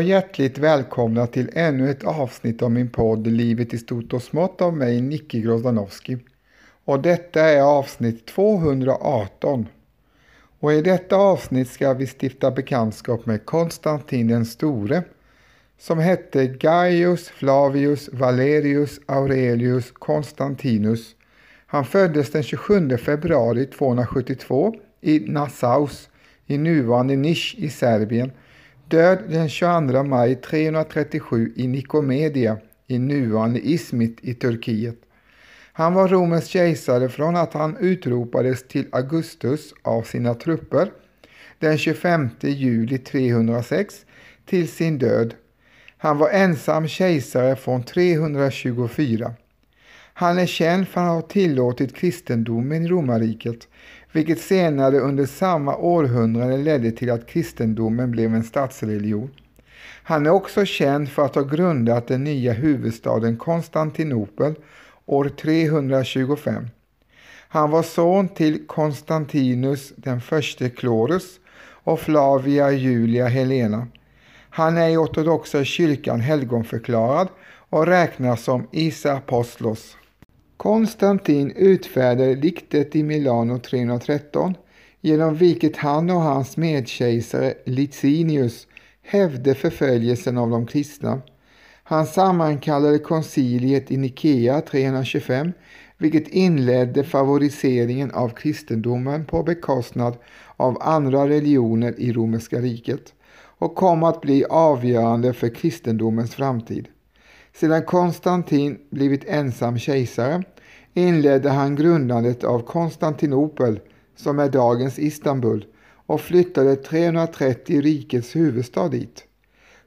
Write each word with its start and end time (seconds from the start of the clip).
Och 0.00 0.04
hjärtligt 0.04 0.58
välkomna 0.58 1.26
till 1.26 1.50
ännu 1.52 1.90
ett 1.90 2.04
avsnitt 2.04 2.62
av 2.62 2.70
min 2.70 2.88
podd 2.88 3.26
Livet 3.26 3.74
i 3.74 3.78
stort 3.78 4.12
och 4.12 4.22
smått 4.22 4.62
av 4.62 4.76
mig, 4.76 5.00
Nicky 5.00 5.40
Grozdanowski. 5.40 6.18
Och 6.84 7.00
detta 7.00 7.40
är 7.40 7.60
avsnitt 7.60 8.26
218. 8.26 9.68
Och 10.60 10.72
i 10.72 10.82
detta 10.82 11.16
avsnitt 11.16 11.68
ska 11.68 11.94
vi 11.94 12.06
stifta 12.06 12.50
bekantskap 12.50 13.26
med 13.26 13.46
Konstantin 13.46 14.28
den 14.28 14.46
store 14.46 15.02
som 15.78 15.98
hette 15.98 16.46
Gaius 16.46 17.28
Flavius 17.28 18.08
Valerius 18.12 19.00
Aurelius 19.06 19.90
Konstantinus. 19.92 21.14
Han 21.66 21.84
föddes 21.84 22.30
den 22.30 22.42
27 22.42 22.96
februari 22.96 23.66
272 23.66 24.74
i 25.00 25.18
Nassaus 25.18 26.08
i 26.46 26.58
nuvarande 26.58 27.16
Nisch 27.16 27.54
i 27.58 27.68
Serbien 27.68 28.32
Död 28.90 29.18
den 29.28 29.48
22 29.48 30.02
maj 30.02 30.34
337 30.34 31.52
i 31.56 31.66
Nikomedia 31.66 32.58
i 32.86 32.98
nuvarande 32.98 33.60
Ismit 33.60 34.18
i 34.22 34.34
Turkiet. 34.34 34.96
Han 35.72 35.94
var 35.94 36.08
Romens 36.08 36.46
kejsare 36.46 37.08
från 37.08 37.36
att 37.36 37.54
han 37.54 37.76
utropades 37.76 38.68
till 38.68 38.86
Augustus 38.92 39.74
av 39.82 40.02
sina 40.02 40.34
trupper 40.34 40.90
den 41.58 41.78
25 41.78 42.28
juli 42.40 42.98
306 42.98 44.06
till 44.46 44.68
sin 44.68 44.98
död. 44.98 45.34
Han 45.96 46.18
var 46.18 46.30
ensam 46.30 46.88
kejsare 46.88 47.56
från 47.56 47.82
324. 47.82 49.34
Han 50.14 50.38
är 50.38 50.46
känd 50.46 50.88
för 50.88 51.00
att 51.00 51.08
ha 51.08 51.22
tillåtit 51.22 51.96
kristendomen 51.96 52.84
i 52.84 52.88
romarriket 52.88 53.68
vilket 54.12 54.40
senare 54.40 54.98
under 54.98 55.26
samma 55.26 55.76
århundrade 55.76 56.56
ledde 56.56 56.90
till 56.90 57.10
att 57.10 57.26
kristendomen 57.26 58.10
blev 58.10 58.34
en 58.34 58.44
statsreligion. 58.44 59.30
Han 60.02 60.26
är 60.26 60.30
också 60.30 60.64
känd 60.64 61.08
för 61.08 61.24
att 61.24 61.34
ha 61.34 61.42
grundat 61.42 62.08
den 62.08 62.24
nya 62.24 62.52
huvudstaden 62.52 63.36
Konstantinopel 63.36 64.54
år 65.06 65.28
325. 65.28 66.66
Han 67.48 67.70
var 67.70 67.82
son 67.82 68.28
till 68.28 68.66
Konstantinus 68.66 69.92
den 69.96 70.20
förste 70.20 70.70
Klorus 70.70 71.40
och 71.84 72.00
Flavia 72.00 72.70
Julia 72.70 73.28
Helena. 73.28 73.86
Han 74.50 74.78
är 74.78 74.88
i 74.88 74.96
ortodoxa 74.96 75.64
kyrkan 75.64 76.20
helgonförklarad 76.20 77.28
och 77.70 77.86
räknas 77.86 78.44
som 78.44 78.66
Isa 78.72 79.12
Apostlos. 79.12 79.96
Konstantin 80.60 81.52
utfärdade 81.56 82.34
diktet 82.34 82.96
i 82.96 83.02
Milano 83.02 83.58
313 83.58 84.54
genom 85.00 85.34
vilket 85.34 85.76
han 85.76 86.10
och 86.10 86.20
hans 86.20 86.56
medkejsare 86.56 87.54
Licinius 87.64 88.66
hävde 89.02 89.54
förföljelsen 89.54 90.38
av 90.38 90.50
de 90.50 90.66
kristna. 90.66 91.22
Han 91.82 92.06
sammankallade 92.06 92.98
konciliet 92.98 93.90
i 93.90 93.96
Nikea 93.96 94.60
325 94.60 95.52
vilket 95.98 96.28
inledde 96.28 97.04
favoriseringen 97.04 98.10
av 98.10 98.28
kristendomen 98.28 99.24
på 99.24 99.42
bekostnad 99.42 100.16
av 100.56 100.78
andra 100.80 101.28
religioner 101.28 101.94
i 101.98 102.12
romerska 102.12 102.58
riket 102.58 103.14
och 103.58 103.74
kom 103.74 104.02
att 104.02 104.20
bli 104.20 104.44
avgörande 104.44 105.32
för 105.32 105.54
kristendomens 105.54 106.34
framtid. 106.34 106.88
Sedan 107.60 107.84
Konstantin 107.84 108.78
blivit 108.90 109.24
ensam 109.24 109.78
kejsare 109.78 110.42
inledde 110.94 111.50
han 111.50 111.76
grundandet 111.76 112.44
av 112.44 112.60
Konstantinopel 112.60 113.80
som 114.16 114.38
är 114.38 114.48
dagens 114.48 114.98
Istanbul 114.98 115.66
och 116.06 116.20
flyttade 116.20 116.76
330 116.76 117.80
rikets 117.80 118.36
huvudstad 118.36 118.88
dit. 118.88 119.24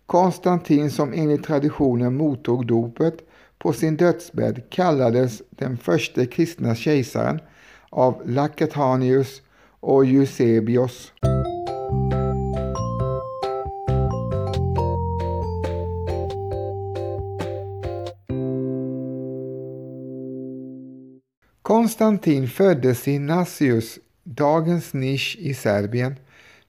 Konstantin 0.05 0.91
som 0.91 1.13
enligt 1.13 1.43
traditionen 1.43 2.17
mottog 2.17 2.67
dopet 2.67 3.15
på 3.57 3.73
sin 3.73 3.97
dödsbädd 3.97 4.69
kallades 4.69 5.41
den 5.49 5.77
första 5.77 6.25
kristna 6.25 6.75
kejsaren 6.75 7.39
av 7.89 8.21
Lakatanius 8.25 9.41
och 9.79 10.05
Eusebios. 10.05 11.13
Konstantin 21.83 22.47
föddes 22.47 23.07
i 23.07 23.19
Nassius, 23.19 23.99
dagens 24.23 24.93
Nisch 24.93 25.37
i 25.39 25.53
Serbien, 25.53 26.15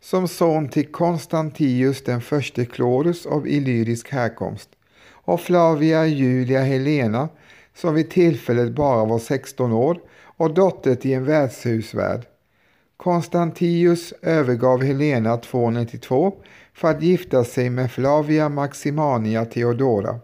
som 0.00 0.28
son 0.28 0.69
till 0.69 0.86
Konstantius 0.86 2.04
den 2.04 2.20
förste 2.20 2.64
Klorus 2.64 3.26
av 3.26 3.48
illyrisk 3.48 4.12
härkomst 4.12 4.69
och 5.10 5.41
Flavia 5.41 6.06
Julia 6.06 6.62
Helena 6.62 7.28
som 7.75 7.94
vid 7.94 8.10
tillfället 8.10 8.72
bara 8.72 9.04
var 9.04 9.19
16 9.19 9.72
år 9.72 10.00
och 10.36 10.54
dotter 10.54 10.94
till 10.94 11.12
en 11.12 11.25
värdshusvärd. 11.25 12.26
Konstantius 12.96 14.14
övergav 14.22 14.82
Helena 14.82 15.36
292 15.36 16.34
för 16.72 16.88
att 16.88 17.02
gifta 17.02 17.44
sig 17.44 17.70
med 17.70 17.92
Flavia 17.92 18.48
Maximania 18.48 19.44
Theodora, 19.44 20.19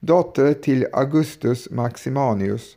dotter 0.00 0.54
till 0.54 0.86
Augustus 0.92 1.70
Maximanius. 1.70 2.76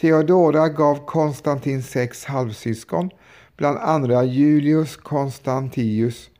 Theodora 0.00 0.68
gav 0.68 1.06
Konstantin 1.06 1.82
sex 1.82 2.24
halvsyskon, 2.24 3.10
bland 3.56 3.78
andra 3.78 4.24
Julius 4.24 4.96
Konstantius. 4.96 6.30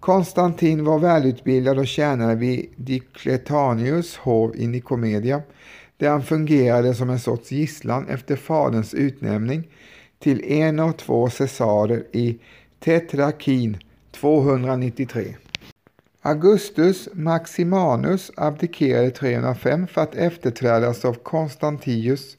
Konstantin 0.00 0.84
var 0.84 0.98
välutbildad 0.98 1.78
och 1.78 1.86
tjänade 1.86 2.34
vid 2.34 2.66
Dikletanius 2.76 4.16
hov 4.16 4.56
i 4.56 4.66
Nikomedia, 4.66 5.42
där 5.96 6.10
han 6.10 6.22
fungerade 6.22 6.94
som 6.94 7.10
en 7.10 7.18
sorts 7.18 7.52
gisslan 7.52 8.08
efter 8.08 8.36
faderns 8.36 8.94
utnämning 8.94 9.68
till 10.18 10.44
en 10.44 10.80
av 10.80 10.92
två 10.92 11.30
cesarer 11.30 12.04
i 12.12 12.38
Tetrakin 12.80 13.78
293. 14.12 15.36
Augustus 16.22 17.08
Maximanus 17.12 18.30
abdikerade 18.36 19.10
305 19.10 19.86
för 19.86 20.00
att 20.00 20.14
efterträdas 20.14 21.04
av 21.04 21.14
Konstantius 21.14 22.36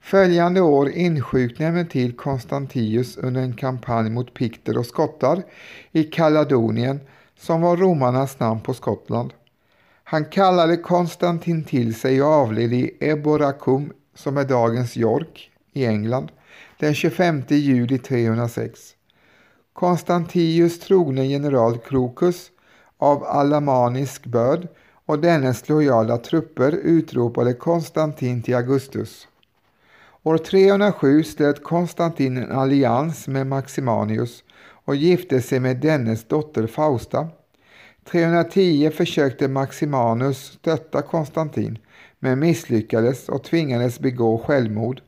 Följande 0.00 0.60
år 0.60 0.90
insjuknade 0.90 1.84
till 1.84 2.16
Konstantius 2.16 3.16
under 3.16 3.40
en 3.40 3.56
kampanj 3.56 4.10
mot 4.10 4.34
pikter 4.34 4.78
och 4.78 4.86
skottar 4.86 5.42
i 5.92 6.04
Kaledonien 6.04 7.00
som 7.38 7.60
var 7.60 7.76
romarnas 7.76 8.40
namn 8.40 8.60
på 8.60 8.74
Skottland. 8.74 9.32
Han 10.04 10.24
kallade 10.24 10.76
Konstantin 10.76 11.64
till 11.64 11.94
sig 11.94 12.22
och 12.22 12.28
avled 12.28 12.72
i 12.72 12.96
Eboracum 13.00 13.92
som 14.14 14.36
är 14.36 14.44
dagens 14.44 14.96
York 14.96 15.50
i 15.72 15.86
England 15.86 16.32
den 16.78 16.94
25 16.94 17.42
juli 17.48 17.98
306. 17.98 18.80
Konstantius 19.72 20.80
trogne 20.80 21.26
general 21.26 21.78
Krokus 21.78 22.50
av 22.98 23.24
alamanisk 23.24 24.26
börd 24.26 24.68
och 25.06 25.18
dennes 25.18 25.68
lojala 25.68 26.18
trupper 26.18 26.72
utropade 26.72 27.52
Konstantin 27.52 28.42
till 28.42 28.54
Augustus. 28.54 29.26
År 30.22 30.38
307 30.38 31.24
slöt 31.24 31.62
Konstantin 31.62 32.36
en 32.36 32.52
allians 32.52 33.28
med 33.28 33.46
Maximanius 33.46 34.44
och 34.84 34.96
gifte 34.96 35.42
sig 35.42 35.60
med 35.60 35.76
dennes 35.76 36.24
dotter 36.24 36.66
Fausta. 36.66 37.28
310 38.10 38.90
försökte 38.90 39.48
Maximanus 39.48 40.36
stötta 40.38 41.02
Konstantin 41.02 41.78
men 42.18 42.38
misslyckades 42.38 43.28
och 43.28 43.44
tvingades 43.44 44.00
begå 44.00 44.38
självmord. 44.38 45.00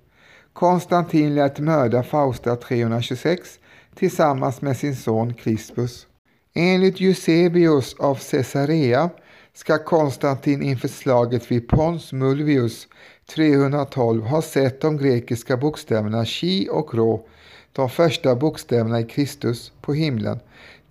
Konstantin 0.53 1.35
lät 1.35 1.59
mörda 1.59 2.03
Fausta 2.03 2.57
326 2.57 3.59
tillsammans 3.95 4.63
med 4.63 4.77
sin 4.77 4.97
son 4.97 5.35
Crispus. 5.35 6.07
Enligt 6.55 7.01
Eusebius 7.01 7.95
av 7.99 8.19
Caesarea 8.31 9.11
ska 9.55 9.79
Konstantin 9.79 10.63
inför 10.63 10.89
slaget 10.89 11.51
vid 11.51 11.69
Pons 11.69 12.13
Mulvius 12.13 12.89
312 13.27 14.23
har 14.23 14.43
sett 14.43 14.81
de 14.81 14.97
grekiska 14.97 15.57
bokstäverna 15.57 16.25
chi 16.25 16.69
och 16.71 16.95
rå, 16.95 17.27
de 17.73 17.91
första 17.91 18.35
bokstäverna 18.35 19.01
i 19.01 19.05
Kristus, 19.05 19.73
på 19.81 19.95
himlen 19.95 20.39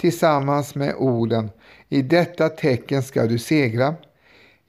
tillsammans 0.01 0.75
med 0.75 0.95
orden 0.98 1.50
I 1.89 2.01
detta 2.01 2.50
tecken 2.50 3.04
ska 3.04 3.25
du 3.25 3.39
segra. 3.39 3.95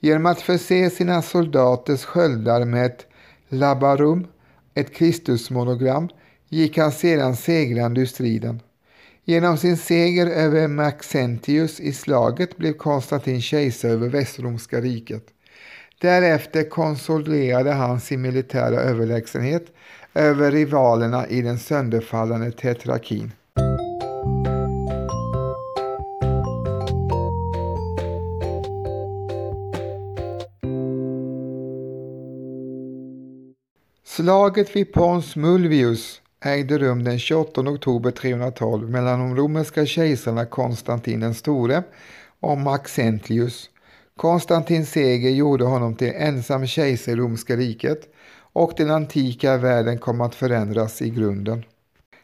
Genom 0.00 0.26
att 0.26 0.40
förse 0.40 0.90
sina 0.90 1.22
soldaters 1.22 2.04
sköldar 2.04 2.64
med 2.64 2.86
ett 2.86 3.06
labarum, 3.48 4.26
ett 4.74 4.94
Kristusmonogram, 4.94 6.08
gick 6.48 6.78
han 6.78 6.92
sedan 6.92 7.36
segrande 7.36 8.00
ur 8.00 8.06
striden. 8.06 8.60
Genom 9.24 9.56
sin 9.56 9.76
seger 9.76 10.26
över 10.26 10.68
Maxentius 10.68 11.80
i 11.80 11.92
slaget 11.92 12.56
blev 12.56 12.72
Konstantin 12.72 13.40
kejsare 13.40 13.92
över 13.92 14.08
Västromska 14.08 14.80
riket. 14.80 15.26
Därefter 16.02 16.68
konsoliderade 16.70 17.72
han 17.72 18.00
sin 18.00 18.20
militära 18.20 18.80
överlägsenhet 18.80 19.66
över 20.14 20.50
rivalerna 20.50 21.26
i 21.26 21.42
den 21.42 21.58
sönderfallande 21.58 22.52
tetrakin. 22.52 23.32
Slaget 34.04 34.76
vid 34.76 34.92
Pons 34.92 35.36
Mulvius 35.36 36.20
ägde 36.44 36.78
rum 36.78 37.04
den 37.04 37.18
28 37.18 37.60
oktober 37.60 38.10
312 38.10 38.90
mellan 38.90 39.18
de 39.18 39.36
romerska 39.36 39.86
kejsarna 39.86 40.44
Konstantin 40.44 41.20
den 41.20 41.34
store 41.34 41.82
och 42.40 42.58
Maxentius 42.58 43.70
Konstantins 44.22 44.90
seger 44.90 45.30
gjorde 45.30 45.64
honom 45.64 45.94
till 45.94 46.12
ensam 46.16 46.66
kejsare 46.66 47.14
i 47.14 47.18
romerska 47.18 47.56
riket 47.56 48.00
och 48.52 48.72
den 48.76 48.90
antika 48.90 49.56
världen 49.56 49.98
kom 49.98 50.20
att 50.20 50.34
förändras 50.34 51.02
i 51.02 51.10
grunden. 51.10 51.64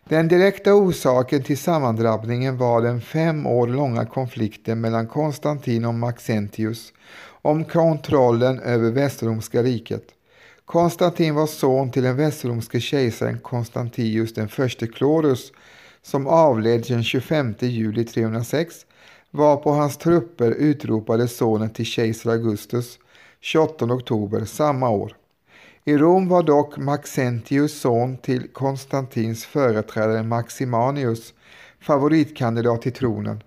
Den 0.09 0.29
direkta 0.29 0.75
orsaken 0.75 1.43
till 1.43 1.59
sammandrabbningen 1.59 2.59
var 2.59 2.83
den 2.83 3.01
fem 3.01 3.47
år 3.47 3.67
långa 3.67 4.07
konflikten 4.07 4.81
mellan 4.81 5.07
Konstantin 5.07 5.85
och 5.85 5.95
Maxentius 5.95 6.93
om 7.43 7.65
kontrollen 7.65 8.61
över 8.61 8.91
Västromska 8.91 9.63
riket. 9.63 10.05
Konstantin 10.65 11.35
var 11.35 11.47
son 11.47 11.91
till 11.91 12.03
den 12.03 12.17
västromske 12.17 12.81
kejsaren 12.81 13.39
Konstantius 13.39 14.35
den 14.35 14.49
förste 14.49 14.87
Chlorus 14.87 15.53
som 16.03 16.27
avled 16.27 16.85
den 16.89 17.05
25 17.05 17.55
juli 17.61 18.05
306 18.05 18.87
varpå 19.31 19.71
hans 19.71 19.97
trupper 19.97 20.51
utropade 20.51 21.29
sonen 21.29 21.71
till 21.71 21.85
kejsar 21.85 22.31
Augustus 22.31 22.99
28 23.41 23.85
oktober 23.85 24.45
samma 24.45 24.91
år. 24.91 25.17
I 25.85 25.97
Rom 25.97 26.29
var 26.29 26.43
dock 26.43 26.77
Maxentius 26.77 27.81
son 27.81 28.17
till 28.17 28.49
Konstantins 28.49 29.45
företrädare 29.45 30.23
Maximanius 30.23 31.35
favoritkandidat 31.81 32.83
till 32.83 32.93
tronen. 32.93 33.43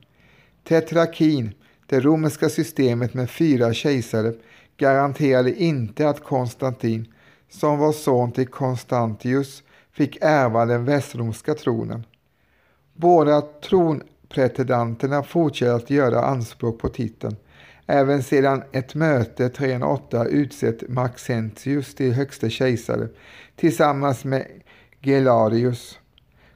Tetrakin, 0.67 1.53
det 1.85 1.99
romerska 1.99 2.49
systemet 2.49 3.13
med 3.13 3.29
fyra 3.29 3.73
kejsare, 3.73 4.33
garanterade 4.77 5.55
inte 5.55 6.09
att 6.09 6.23
Konstantin, 6.23 7.13
som 7.49 7.79
var 7.79 7.91
son 7.91 8.31
till 8.31 8.47
Konstantius, 8.47 9.63
fick 9.91 10.17
ärva 10.21 10.65
den 10.65 10.85
västromska 10.85 11.53
tronen. 11.53 12.05
Båda 12.93 13.41
tron 13.41 14.03
pretendenterna 14.31 15.23
fortsätter 15.23 15.75
att 15.75 15.89
göra 15.89 16.21
anspråk 16.21 16.79
på 16.79 16.89
titeln, 16.89 17.35
även 17.87 18.23
sedan 18.23 18.63
ett 18.71 18.95
möte 18.95 19.49
308 19.49 20.25
utsett 20.25 20.89
Maxentius 20.89 21.95
till 21.95 22.13
högste 22.13 22.49
kejsare 22.49 23.07
tillsammans 23.55 24.25
med 24.25 24.45
Gelarius. 25.01 25.99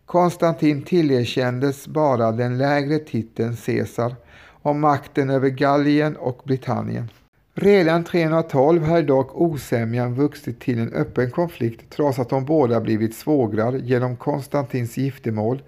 Konstantin 0.05 0.81
tillerkändes 0.81 1.87
bara 1.87 2.31
den 2.31 2.57
lägre 2.57 2.99
titeln 2.99 3.55
Caesar 3.65 4.15
och 4.61 4.75
makten 4.75 5.29
över 5.29 5.49
Gallien 5.49 6.15
och 6.15 6.41
Britannien. 6.45 7.09
Redan 7.57 8.03
312 8.03 8.83
hade 8.83 9.01
dock 9.01 9.35
osämjan 9.35 10.13
vuxit 10.13 10.59
till 10.59 10.79
en 10.79 10.93
öppen 10.93 11.31
konflikt 11.31 11.89
trots 11.89 12.19
att 12.19 12.29
de 12.29 12.45
båda 12.45 12.81
blivit 12.81 13.15
svågrar 13.15 13.73
genom 13.73 14.15
Konstantins 14.15 14.97
giftermål 14.97 15.61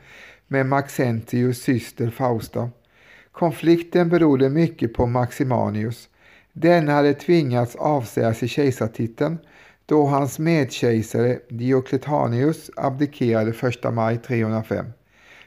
med 0.47 0.65
Maxentius 0.65 1.61
syster 1.61 2.09
Fausta. 2.09 2.69
Konflikten 3.31 4.09
berodde 4.09 4.49
mycket 4.49 4.93
på 4.93 5.05
Maximanius. 5.05 6.09
Denne 6.53 6.91
hade 6.91 7.13
tvingats 7.13 7.75
avsäga 7.75 8.33
sig 8.33 8.47
kejsartiteln 8.47 9.37
då 9.85 10.05
hans 10.05 10.39
medkejsare 10.39 11.39
Diocletianus 11.49 12.71
abdikerade 12.75 13.49
1 13.51 13.93
maj 13.93 14.17
305. 14.17 14.85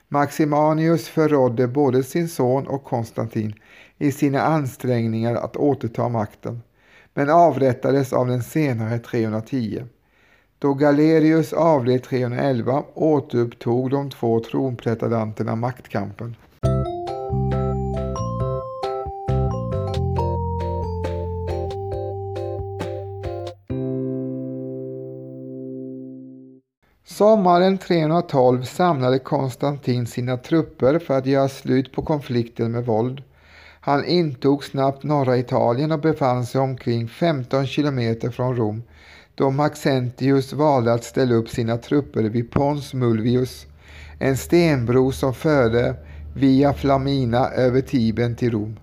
Maximanius 0.09 1.09
förrådde 1.09 1.67
både 1.69 2.03
sin 2.03 2.29
son 2.29 2.67
och 2.67 2.85
Konstantin 2.85 3.55
i 3.99 4.13
sina 4.13 4.41
ansträngningar 4.43 5.35
att 5.35 5.57
återta 5.57 6.09
makten, 6.09 6.63
men 7.15 7.31
avrättades 7.31 8.13
av 8.13 8.27
den 8.27 8.43
senare 8.43 8.99
310. 8.99 9.85
Då 10.63 10.75
Galerius 10.75 11.53
avled 11.53 12.03
311 12.03 12.83
återupptog 12.95 13.91
de 13.91 14.11
två 14.11 14.41
tronpretendenterna 14.41 15.57
maktkampen. 15.57 16.37
Sommaren 27.05 27.79
312 27.79 28.63
samlade 28.63 29.19
Konstantin 29.19 30.07
sina 30.07 30.37
trupper 30.37 30.99
för 30.99 31.19
att 31.19 31.27
göra 31.27 31.49
slut 31.49 31.93
på 31.93 32.03
konflikten 32.03 32.73
med 32.73 32.87
våld. 32.87 33.23
Han 33.81 34.05
intog 34.05 34.65
snabbt 34.65 35.03
norra 35.03 35.39
Italien 35.39 35.93
och 35.93 36.01
befann 36.01 36.47
sig 36.47 36.61
omkring 36.61 37.09
15 37.09 37.67
kilometer 37.67 38.31
från 38.31 38.57
Rom 38.57 38.83
då 39.41 39.51
Maxentius 39.51 40.53
valde 40.53 40.93
att 40.93 41.05
ställa 41.05 41.35
upp 41.35 41.49
sina 41.49 41.77
trupper 41.77 42.23
vid 42.23 42.51
Pons 42.51 42.95
Mulvius, 42.95 43.67
en 44.19 44.37
stenbro 44.37 45.13
som 45.13 45.35
förde 45.35 45.95
via 46.35 46.73
Flamina 46.73 47.49
över 47.51 47.81
Tibern 47.81 48.37
till 48.37 48.51
Rom. 48.51 48.79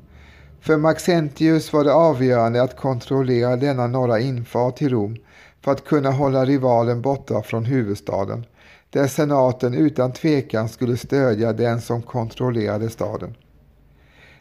För 0.62 0.78
Maxentius 0.78 1.74
var 1.74 1.84
det 1.84 1.94
avgörande 1.94 2.62
att 2.62 2.78
kontrollera 2.78 3.56
denna 3.56 3.88
norra 3.88 4.20
infart 4.20 4.76
till 4.76 4.90
Rom 4.90 5.18
för 5.62 5.72
att 5.72 5.86
kunna 5.86 6.12
hålla 6.12 6.46
rivalen 6.46 7.02
borta 7.02 7.42
från 7.42 7.66
huvudstaden, 7.66 8.46
där 8.90 9.08
senaten 9.08 9.74
utan 9.74 10.12
tvekan 10.12 10.70
skulle 10.70 10.98
stödja 10.98 11.54
den 11.54 11.82
som 11.82 12.02
kontrollerade 12.02 12.90
staden. 12.90 13.36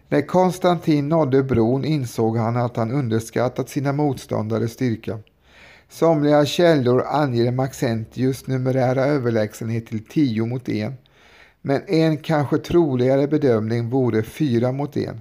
När 0.08 0.23
Konstantin 0.23 1.08
nådde 1.08 1.42
bron 1.42 1.85
insåg 1.85 2.37
han 2.37 2.56
att 2.56 2.76
han 2.76 2.90
underskattat 2.92 3.68
sina 3.68 3.92
motståndares 3.92 4.73
styrka. 4.73 5.18
Somliga 5.88 6.45
källor 6.45 7.05
anger 7.07 7.52
Maxentius 7.52 8.47
numerära 8.47 9.05
överlägsenhet 9.05 9.87
till 9.87 10.05
10 10.05 10.47
mot 10.47 10.69
1, 10.69 10.93
men 11.62 11.83
en 11.87 12.16
kanske 12.16 12.59
troligare 12.59 13.26
bedömning 13.26 13.90
vore 13.90 14.23
4 14.23 14.73
mot 14.73 14.97
1. 14.97 15.16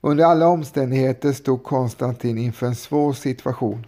Under 0.00 0.24
alla 0.24 0.48
omständigheter 0.48 1.32
stod 1.32 1.64
Konstantin 1.64 2.38
inför 2.38 2.66
en 2.66 2.74
svår 2.74 3.12
situation. 3.12 3.86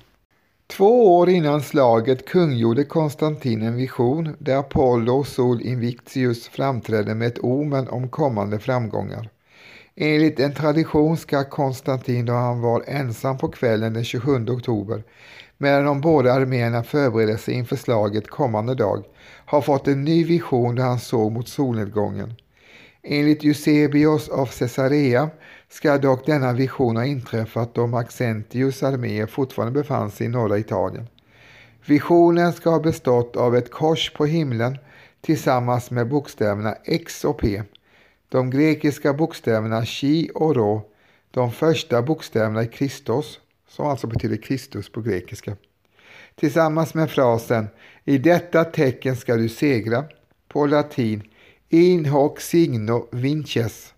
Två 0.66 1.16
år 1.16 1.28
innan 1.28 1.60
slaget 1.60 2.26
kungjorde 2.26 2.84
Konstantin 2.84 3.62
en 3.62 3.76
vision 3.76 4.36
där 4.38 4.56
Apollo 4.56 5.12
och 5.12 5.26
Sol 5.26 5.62
Invictius 5.62 6.48
framträdde 6.48 7.14
med 7.14 7.28
ett 7.28 7.38
omen 7.38 7.88
om 7.88 8.08
kommande 8.08 8.58
framgångar. 8.58 9.30
Enligt 9.96 10.40
en 10.40 10.54
tradition 10.54 11.16
ska 11.16 11.44
Konstantin 11.44 12.26
då 12.26 12.32
han 12.32 12.60
var 12.60 12.84
ensam 12.86 13.38
på 13.38 13.48
kvällen 13.48 13.92
den 13.92 14.04
27 14.04 14.48
oktober 14.48 15.02
medan 15.58 15.84
de 15.84 16.00
båda 16.00 16.32
arméerna 16.32 16.82
förbereder 16.82 17.36
sig 17.36 17.54
inför 17.54 17.76
slaget 17.76 18.28
kommande 18.28 18.74
dag 18.74 19.04
har 19.44 19.60
fått 19.60 19.88
en 19.88 20.04
ny 20.04 20.24
vision 20.24 20.74
där 20.74 20.84
han 20.84 20.98
såg 20.98 21.32
mot 21.32 21.48
solnedgången. 21.48 22.34
Enligt 23.02 23.44
Eusebios 23.44 24.28
av 24.28 24.46
Caesarea 24.46 25.30
ska 25.68 25.98
dock 25.98 26.26
denna 26.26 26.52
vision 26.52 26.96
ha 26.96 27.04
inträffat 27.04 27.74
då 27.74 27.86
Maxentius 27.86 28.82
armé 28.82 29.26
fortfarande 29.26 29.80
befann 29.80 30.10
sig 30.10 30.26
i 30.26 30.30
norra 30.30 30.58
Italien. 30.58 31.06
Visionen 31.86 32.52
ska 32.52 32.70
ha 32.70 32.80
bestått 32.80 33.36
av 33.36 33.56
ett 33.56 33.70
kors 33.70 34.12
på 34.12 34.26
himlen 34.26 34.78
tillsammans 35.20 35.90
med 35.90 36.08
bokstäverna 36.08 36.74
X 36.84 37.24
och 37.24 37.40
P. 37.40 37.62
De 38.28 38.50
grekiska 38.50 39.12
bokstäverna 39.12 39.84
Chi 39.84 40.30
och 40.34 40.56
rå, 40.56 40.82
de 41.30 41.52
första 41.52 42.02
bokstäverna 42.02 42.62
i 42.62 42.66
Kristus, 42.66 43.40
som 43.68 43.86
alltså 43.86 44.06
betyder 44.06 44.36
Kristus 44.36 44.92
på 44.92 45.00
grekiska. 45.00 45.56
Tillsammans 46.34 46.94
med 46.94 47.10
frasen 47.10 47.68
I 48.04 48.18
detta 48.18 48.64
tecken 48.64 49.16
ska 49.16 49.36
du 49.36 49.48
segra, 49.48 50.04
på 50.48 50.66
latin 50.66 51.22
In 51.68 52.06
hoc 52.06 52.38
signo 52.38 53.08
vinces 53.12 53.94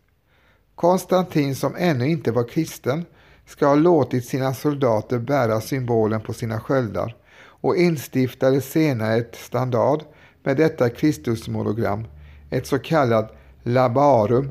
Konstantin 0.75 1.55
som 1.55 1.75
ännu 1.79 2.09
inte 2.09 2.33
var 2.33 2.49
kristen 2.49 3.05
ska 3.47 3.67
ha 3.67 3.75
låtit 3.75 4.25
sina 4.25 4.55
soldater 4.55 5.19
bära 5.19 5.61
symbolen 5.61 6.21
på 6.21 6.33
sina 6.33 6.61
sköldar 6.61 7.17
och 7.41 7.77
instiftade 7.77 8.61
senare 8.61 9.17
ett 9.17 9.37
standard 9.37 10.03
med 10.43 10.57
detta 10.57 10.91
Kristusmonogram, 10.91 12.07
ett 12.51 12.67
så 12.67 12.79
kallat 12.79 13.37
labarum, 13.63 14.51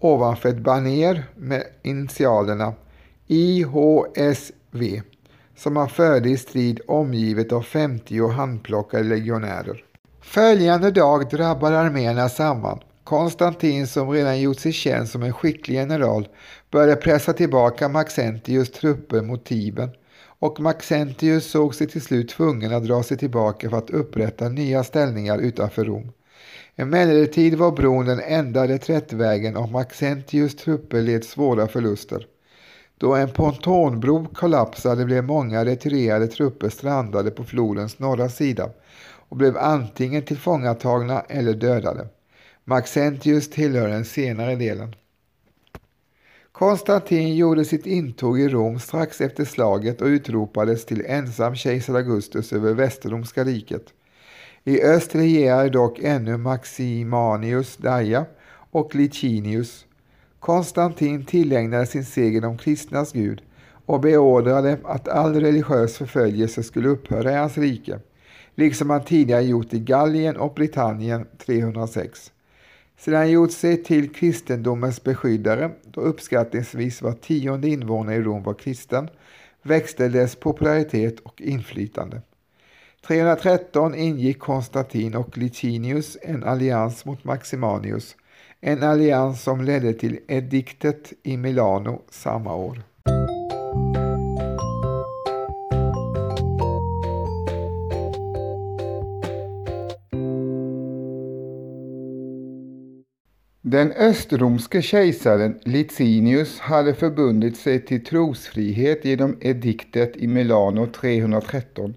ovanför 0.00 0.48
ett 0.48 0.58
baner 0.58 1.24
med 1.36 1.64
initialerna 1.82 2.74
IHS 3.26 4.52
V 4.76 5.02
som 5.56 5.76
han 5.76 5.88
förde 5.88 6.28
i 6.28 6.36
strid 6.36 6.80
omgivet 6.86 7.52
av 7.52 7.62
50 7.62 8.28
handplockade 8.28 9.04
legionärer. 9.04 9.84
Följande 10.20 10.90
dag 10.90 11.28
drabbade 11.30 11.78
arméerna 11.78 12.28
samman 12.28 12.80
Konstantin, 13.04 13.86
som 13.86 14.10
redan 14.10 14.40
gjort 14.40 14.58
sig 14.58 14.72
känd 14.72 15.08
som 15.08 15.22
en 15.22 15.32
skicklig 15.32 15.74
general, 15.74 16.28
började 16.70 16.96
pressa 16.96 17.32
tillbaka 17.32 17.88
Maxentius 17.88 18.72
trupper 18.72 19.22
mot 19.22 19.44
Tibern 19.44 19.90
och 20.38 20.60
Maxentius 20.60 21.50
såg 21.50 21.74
sig 21.74 21.86
till 21.86 22.02
slut 22.02 22.28
tvungen 22.28 22.74
att 22.74 22.86
dra 22.86 23.02
sig 23.02 23.16
tillbaka 23.16 23.70
för 23.70 23.78
att 23.78 23.90
upprätta 23.90 24.48
nya 24.48 24.84
ställningar 24.84 25.38
utanför 25.38 25.84
Rom. 25.84 26.12
Emellertid 26.76 27.54
var 27.54 27.72
bron 27.72 28.06
den 28.06 28.20
enda 28.20 28.68
reträttvägen 28.68 29.56
och 29.56 29.70
Maxentius 29.70 30.56
trupper 30.56 31.02
led 31.02 31.24
svåra 31.24 31.68
förluster. 31.68 32.26
Då 32.98 33.14
en 33.14 33.28
pontonbro 33.28 34.26
kollapsade 34.34 35.04
blev 35.04 35.24
många 35.24 35.64
retirerade 35.64 36.26
trupper 36.26 36.68
strandade 36.68 37.30
på 37.30 37.44
flodens 37.44 37.98
norra 37.98 38.28
sida 38.28 38.70
och 39.28 39.36
blev 39.36 39.56
antingen 39.56 40.22
tillfångatagna 40.22 41.20
eller 41.20 41.54
dödade. 41.54 42.08
Maxentius 42.64 43.50
tillhör 43.50 43.88
den 43.88 44.04
senare 44.04 44.56
delen. 44.56 44.94
Konstantin 46.52 47.36
gjorde 47.36 47.64
sitt 47.64 47.86
intåg 47.86 48.40
i 48.40 48.48
Rom 48.48 48.80
strax 48.80 49.20
efter 49.20 49.44
slaget 49.44 50.00
och 50.00 50.06
utropades 50.06 50.86
till 50.86 51.04
ensam 51.06 51.54
kejsar 51.54 51.94
Augustus 51.94 52.52
över 52.52 52.74
Västerromska 52.74 53.44
riket. 53.44 53.84
I 54.64 54.82
öst 54.82 55.14
regerade 55.14 55.68
dock 55.68 55.98
ännu 55.98 56.36
Maximanius 56.36 57.76
Daja 57.76 58.24
och 58.70 58.94
Licinius. 58.94 59.86
Konstantin 60.40 61.24
tillägnade 61.24 61.86
sin 61.86 62.04
seger 62.04 62.40
de 62.40 62.58
kristnas 62.58 63.12
gud 63.12 63.42
och 63.86 64.00
beordrade 64.00 64.78
att 64.84 65.08
all 65.08 65.40
religiös 65.40 65.96
förföljelse 65.96 66.62
skulle 66.62 66.88
upphöra 66.88 67.32
i 67.32 67.34
hans 67.34 67.58
rike, 67.58 67.98
liksom 68.54 68.90
han 68.90 69.04
tidigare 69.04 69.42
gjort 69.42 69.74
i 69.74 69.78
Gallien 69.78 70.36
och 70.36 70.54
Britannien 70.54 71.26
306. 71.38 72.32
Sedan 72.98 73.14
han 73.14 73.30
gjort 73.30 73.52
sig 73.52 73.82
till 73.82 74.12
kristendomens 74.12 75.02
beskyddare, 75.02 75.70
då 75.84 76.00
uppskattningsvis 76.00 77.02
var 77.02 77.12
tionde 77.12 77.68
invånare 77.68 78.16
i 78.16 78.22
Rom 78.22 78.42
var 78.42 78.54
kristen, 78.54 79.08
växte 79.62 80.08
dess 80.08 80.36
popularitet 80.36 81.20
och 81.20 81.40
inflytande. 81.40 82.20
313 83.06 83.94
ingick 83.94 84.38
Konstantin 84.38 85.14
och 85.14 85.38
Licinius 85.38 86.16
en 86.22 86.44
allians 86.44 87.04
mot 87.04 87.24
Maximanius, 87.24 88.16
en 88.60 88.82
allians 88.82 89.42
som 89.42 89.64
ledde 89.64 89.92
till 89.92 90.18
ediktet 90.28 91.12
i 91.22 91.36
Milano 91.36 92.02
samma 92.10 92.54
år. 92.54 92.82
Den 103.68 103.92
östromske 103.92 104.82
kejsaren 104.82 105.58
Licinius 105.64 106.58
hade 106.58 106.94
förbundit 106.94 107.56
sig 107.56 107.84
till 107.84 108.04
trosfrihet 108.04 109.04
genom 109.04 109.36
ediktet 109.40 110.16
i 110.16 110.26
Milano 110.26 110.86
313 110.86 111.94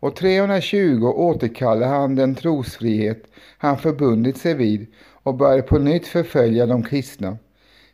och 0.00 0.16
320 0.16 1.04
återkallade 1.04 1.86
han 1.86 2.14
den 2.14 2.34
trosfrihet 2.34 3.24
han 3.58 3.78
förbundit 3.78 4.36
sig 4.36 4.54
vid 4.54 4.86
och 5.26 5.34
började 5.34 5.62
på 5.62 5.78
nytt 5.78 6.06
förfölja 6.06 6.66
de 6.66 6.82
kristna. 6.82 7.38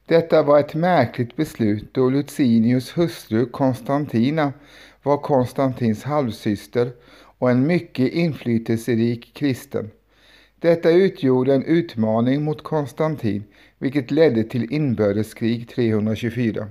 Detta 0.06 0.42
var 0.42 0.60
ett 0.60 0.74
märkligt 0.74 1.36
beslut 1.36 1.94
då 1.94 2.10
Lucinius 2.10 2.98
hustru 2.98 3.46
Konstantina 3.46 4.52
var 5.02 5.16
Konstantins 5.16 6.04
halvsyster 6.04 6.90
och 7.38 7.50
en 7.50 7.66
mycket 7.66 8.12
inflytelserik 8.12 9.34
kristen. 9.34 9.90
Detta 10.58 10.90
utgjorde 10.90 11.54
en 11.54 11.64
utmaning 11.64 12.42
mot 12.44 12.62
Konstantin, 12.62 13.44
vilket 13.78 14.10
ledde 14.10 14.44
till 14.44 14.72
inbördeskrig 14.72 15.68
324. 15.68 16.68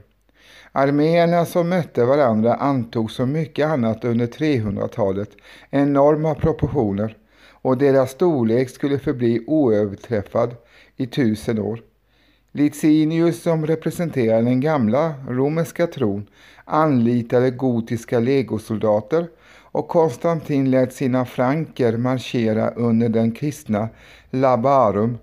Arméerna 0.72 1.46
som 1.46 1.70
mötte 1.70 2.06
varandra 2.06 2.56
antog 2.56 3.12
som 3.12 3.32
mycket 3.32 3.68
annat 3.68 4.04
under 4.04 4.28
300-talet 4.28 5.30
enorma 5.70 6.36
proportioner 6.36 7.18
och 7.62 7.78
deras 7.78 8.12
storlek 8.12 8.70
skulle 8.70 9.00
förbli 9.00 9.44
oöverträffad 9.48 10.56
i 10.98 11.08
tusen 11.08 11.60
år. 11.60 11.82
Licinius 12.52 13.42
som 13.42 13.68
representerade 13.68 14.42
den 14.42 14.60
gamla 14.62 15.14
romerska 15.30 15.88
tron 15.88 16.28
anlitade 16.66 17.52
gotiska 17.52 18.20
legosoldater 18.20 19.28
och 19.72 19.88
Konstantin 19.88 20.72
lät 20.72 20.94
sina 20.94 21.26
franker 21.26 21.98
marschera 21.98 22.70
under 22.70 23.10
den 23.10 23.32
kristna 23.32 23.90
Labarum. 24.30 25.18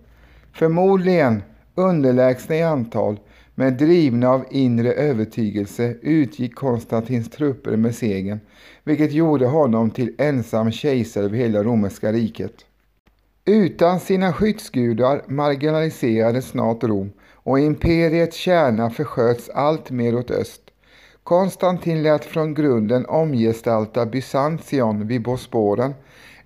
Förmodligen 0.52 1.42
underlägsna 1.74 2.56
i 2.56 2.62
antal, 2.62 3.18
men 3.58 3.76
drivna 3.76 4.28
av 4.28 4.44
inre 4.50 4.92
övertygelse 4.92 5.94
utgick 6.02 6.54
Konstantins 6.54 7.30
trupper 7.30 7.76
med 7.76 7.94
segern, 7.94 8.40
vilket 8.84 9.12
gjorde 9.12 9.46
honom 9.46 9.90
till 9.90 10.14
ensam 10.18 10.72
kejsare 10.72 11.24
över 11.24 11.36
hela 11.36 11.62
romerska 11.62 12.12
riket. 12.12 12.52
Utan 13.44 14.00
sina 14.00 14.32
skyddsgudar 14.32 15.22
marginaliserades 15.26 16.48
snart 16.48 16.84
Rom 16.84 17.12
och 17.32 17.58
imperiets 17.58 18.36
kärna 18.36 18.90
försköts 18.90 19.48
allt 19.48 19.90
mer 19.90 20.16
åt 20.16 20.30
öst. 20.30 20.62
Konstantin 21.22 22.02
lät 22.02 22.24
från 22.24 22.54
grunden 22.54 23.06
omgestalta 23.06 24.06
Bysantion 24.06 25.06
vid 25.06 25.22
Bosporen, 25.22 25.94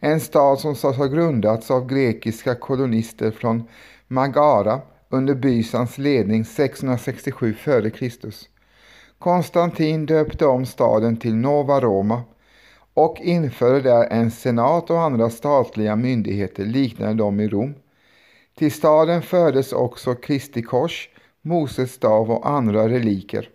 en 0.00 0.20
stad 0.20 0.58
som 0.58 0.74
sades 0.74 0.98
ha 0.98 1.06
grundats 1.06 1.70
av 1.70 1.86
grekiska 1.86 2.54
kolonister 2.54 3.30
från 3.30 3.64
Magara 4.08 4.80
under 5.12 5.34
Bysans 5.34 5.98
ledning 5.98 6.44
667 6.44 7.54
f.Kr. 7.64 8.30
Konstantin 9.18 10.06
döpte 10.06 10.46
om 10.46 10.66
staden 10.66 11.16
till 11.16 11.36
Nova 11.36 11.80
Roma 11.80 12.22
och 12.94 13.20
införde 13.20 13.80
där 13.80 14.08
en 14.10 14.30
senat 14.30 14.90
och 14.90 15.00
andra 15.00 15.30
statliga 15.30 15.96
myndigheter 15.96 16.64
liknande 16.64 17.22
de 17.22 17.40
i 17.40 17.48
Rom. 17.48 17.74
Till 18.58 18.72
staden 18.72 19.22
fördes 19.22 19.72
också 19.72 20.14
Kristi 20.14 20.62
kors, 20.62 21.08
Moses 21.42 21.92
stav 21.92 22.30
och 22.30 22.48
andra 22.50 22.88
reliker. 22.88 23.48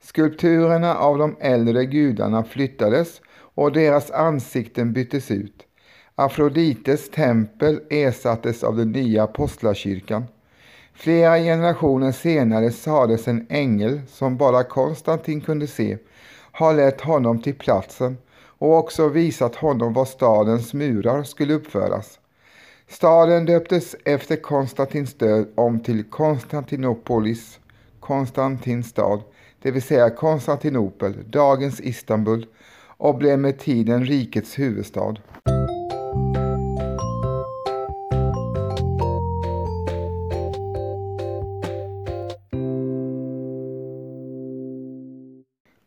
Skulpturerna 0.00 0.94
av 0.94 1.18
de 1.18 1.36
äldre 1.40 1.84
gudarna 1.84 2.44
flyttades 2.44 3.20
och 3.54 3.72
deras 3.72 4.10
ansikten 4.10 4.92
byttes 4.92 5.30
ut. 5.30 5.64
Afrodites 6.14 7.10
tempel 7.10 7.80
ersattes 7.90 8.64
av 8.64 8.76
den 8.76 8.92
nya 8.92 9.22
apostlakyrkan. 9.22 10.24
Flera 11.00 11.38
generationer 11.38 12.12
senare 12.12 12.70
sades 12.70 13.28
en 13.28 13.46
ängel 13.48 14.00
som 14.08 14.36
bara 14.36 14.64
Konstantin 14.64 15.40
kunde 15.40 15.66
se 15.66 15.98
ha 16.52 16.72
lett 16.72 17.00
honom 17.00 17.42
till 17.42 17.54
platsen 17.54 18.18
och 18.58 18.78
också 18.78 19.08
visat 19.08 19.54
honom 19.54 19.92
var 19.92 20.04
stadens 20.04 20.74
murar 20.74 21.22
skulle 21.22 21.54
uppföras. 21.54 22.18
Staden 22.88 23.46
döptes 23.46 23.96
efter 24.04 24.36
Konstantins 24.36 25.14
död 25.14 25.48
om 25.54 25.80
till 25.80 26.04
Konstantinopolis, 26.04 27.58
Konstantins 28.00 28.88
stad, 28.88 29.20
det 29.62 29.70
vill 29.70 29.82
säga 29.82 30.10
Konstantinopel, 30.10 31.14
dagens 31.30 31.80
Istanbul, 31.80 32.46
och 32.96 33.14
blev 33.14 33.38
med 33.38 33.58
tiden 33.58 34.04
rikets 34.04 34.58
huvudstad. 34.58 35.16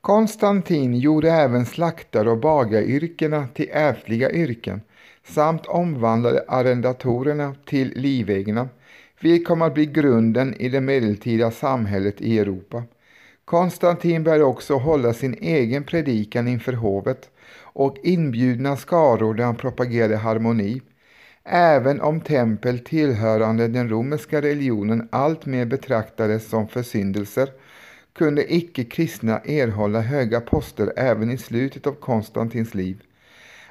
Konstantin 0.01 0.93
gjorde 0.93 1.31
även 1.31 1.65
slaktar 1.65 2.27
och 2.27 2.38
bagaryrkena 2.38 3.48
till 3.48 3.70
ärftliga 3.72 4.31
yrken 4.31 4.81
samt 5.27 5.65
omvandlade 5.65 6.46
arrendatorerna 6.48 7.55
till 7.65 7.93
livegna, 7.96 8.70
vilket 9.20 9.48
kom 9.48 9.62
att 9.62 9.74
bli 9.74 9.86
grunden 9.86 10.53
i 10.53 10.70
det 10.70 10.81
medeltida 10.81 11.51
samhället 11.51 12.22
i 12.22 12.39
Europa. 12.39 12.84
Konstantin 13.46 14.24
började 14.24 14.43
också 14.43 14.75
hålla 14.75 15.13
sin 15.13 15.34
egen 15.34 15.84
predikan 15.84 16.48
inför 16.48 16.74
hovet 16.74 17.29
och 17.60 17.98
inbjudna 18.03 18.77
skaror 18.77 19.34
där 19.34 19.43
han 19.43 19.55
propagerade 19.55 20.15
harmoni. 20.15 20.81
Även 21.43 22.01
om 22.01 22.22
tempel 22.22 22.79
tillhörande 22.79 23.67
den 23.67 23.89
romerska 23.89 24.41
religionen 24.41 25.08
alltmer 25.12 25.65
betraktades 25.65 26.50
som 26.50 26.67
försyndelser 26.67 27.50
kunde 28.13 28.53
icke-kristna 28.53 29.39
erhålla 29.39 30.01
höga 30.01 30.41
poster 30.41 30.94
även 30.96 31.32
i 31.32 31.38
slutet 31.38 31.88
av 31.88 31.91
Konstantins 31.91 32.74
liv. 32.74 33.01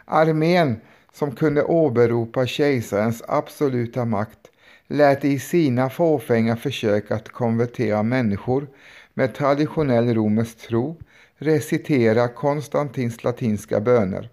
Armén, 0.05 0.81
som 1.13 1.35
kunde 1.35 1.63
åberopa 1.63 2.47
kejsarens 2.47 3.23
absoluta 3.29 4.05
makt, 4.05 4.39
lät 4.87 5.25
i 5.25 5.39
sina 5.39 5.91
fåfänga 5.91 6.57
försök 6.57 7.11
att 7.11 7.29
konvertera 7.29 8.03
människor 8.03 8.69
med 9.15 9.35
traditionell 9.35 10.15
romersk 10.15 10.59
tro 10.59 10.97
recitera 11.39 12.29
Konstantins 12.29 13.25
latinska 13.25 13.81
böner. 13.81 14.31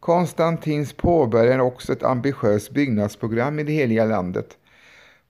Konstantins 0.00 0.92
påbörjade 0.92 1.62
också 1.62 1.92
ett 1.92 2.02
ambitiöst 2.02 2.70
byggnadsprogram 2.70 3.58
i 3.58 3.62
det 3.62 3.72
heliga 3.72 4.04
landet. 4.04 4.57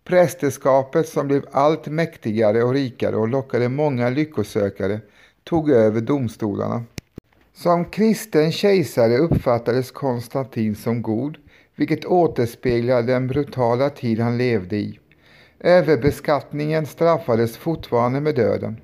Prästerskapet 0.08 1.08
som 1.08 1.28
blev 1.28 1.44
allt 1.52 1.86
mäktigare 1.86 2.62
och 2.62 2.72
rikare 2.72 3.16
och 3.16 3.28
lockade 3.28 3.68
många 3.68 4.08
lyckosökare 4.08 5.00
tog 5.44 5.70
över 5.70 6.00
domstolarna. 6.00 6.84
Som 7.54 7.84
kristen 7.84 8.52
kejsare 8.52 9.18
uppfattades 9.18 9.90
Konstantin 9.90 10.76
som 10.76 11.02
god, 11.02 11.36
vilket 11.76 12.04
återspeglar 12.04 13.02
den 13.02 13.26
brutala 13.26 13.90
tid 13.90 14.20
han 14.20 14.38
levde 14.38 14.76
i. 14.76 14.98
Överbeskattningen 15.60 16.86
straffades 16.86 17.56
fortfarande 17.56 18.20
med 18.20 18.34
döden. 18.34 18.80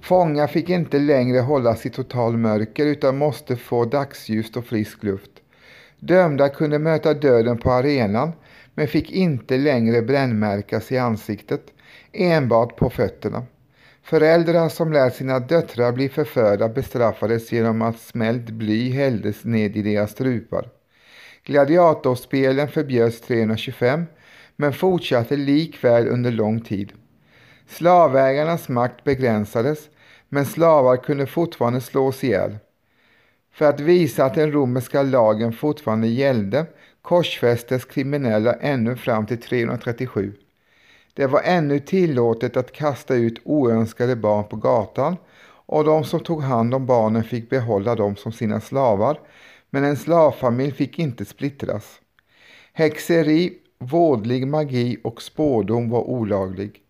Fångar 0.00 0.46
fick 0.46 0.68
inte 0.68 0.98
längre 0.98 1.38
hållas 1.38 1.86
i 1.86 1.90
total 1.90 2.36
mörker 2.36 2.86
utan 2.86 3.18
måste 3.18 3.56
få 3.56 3.84
dagsljus 3.84 4.56
och 4.56 4.64
frisk 4.64 5.02
luft. 5.02 5.30
Dömda 5.98 6.48
kunde 6.48 6.78
möta 6.78 7.14
döden 7.14 7.58
på 7.58 7.70
arenan 7.70 8.32
men 8.74 8.88
fick 8.88 9.10
inte 9.10 9.56
längre 9.56 10.02
brännmärkas 10.02 10.92
i 10.92 10.98
ansiktet, 10.98 11.62
enbart 12.12 12.76
på 12.76 12.90
fötterna. 12.90 13.46
Föräldrar 14.02 14.68
som 14.68 14.92
lät 14.92 15.14
sina 15.14 15.38
döttrar 15.40 15.92
bli 15.92 16.08
förförda 16.08 16.68
bestraffades 16.68 17.52
genom 17.52 17.82
att 17.82 18.00
smält 18.00 18.50
bly 18.50 18.90
hälldes 18.90 19.44
ned 19.44 19.76
i 19.76 19.82
deras 19.82 20.10
strupar. 20.10 20.68
Gladiatorspelen 21.44 22.68
förbjöds 22.68 23.20
325 23.20 24.04
men 24.56 24.72
fortsatte 24.72 25.36
likväl 25.36 26.08
under 26.08 26.30
lång 26.30 26.60
tid. 26.60 26.92
Slavägarnas 27.68 28.68
makt 28.68 29.04
begränsades 29.04 29.78
men 30.28 30.46
slavar 30.46 30.96
kunde 30.96 31.26
fortfarande 31.26 31.80
slås 31.80 32.24
ihjäl. 32.24 32.58
För 33.52 33.64
att 33.64 33.80
visa 33.80 34.24
att 34.24 34.34
den 34.34 34.52
romerska 34.52 35.02
lagen 35.02 35.52
fortfarande 35.52 36.06
gällde 36.06 36.66
korsfästes 37.02 37.84
kriminella 37.84 38.52
ännu 38.52 38.96
fram 38.96 39.26
till 39.26 39.40
337. 39.40 40.32
Det 41.14 41.26
var 41.26 41.40
ännu 41.44 41.78
tillåtet 41.78 42.56
att 42.56 42.72
kasta 42.72 43.14
ut 43.14 43.40
oönskade 43.44 44.16
barn 44.16 44.44
på 44.48 44.56
gatan 44.56 45.16
och 45.66 45.84
de 45.84 46.04
som 46.04 46.20
tog 46.20 46.42
hand 46.42 46.74
om 46.74 46.86
barnen 46.86 47.24
fick 47.24 47.50
behålla 47.50 47.94
dem 47.94 48.16
som 48.16 48.32
sina 48.32 48.60
slavar, 48.60 49.18
men 49.70 49.84
en 49.84 49.96
slavfamilj 49.96 50.72
fick 50.72 50.98
inte 50.98 51.24
splittras. 51.24 52.00
Häxeri, 52.72 53.52
vådlig 53.78 54.46
magi 54.46 54.96
och 55.04 55.22
spådom 55.22 55.90
var 55.90 56.00
olaglig. 56.00 56.80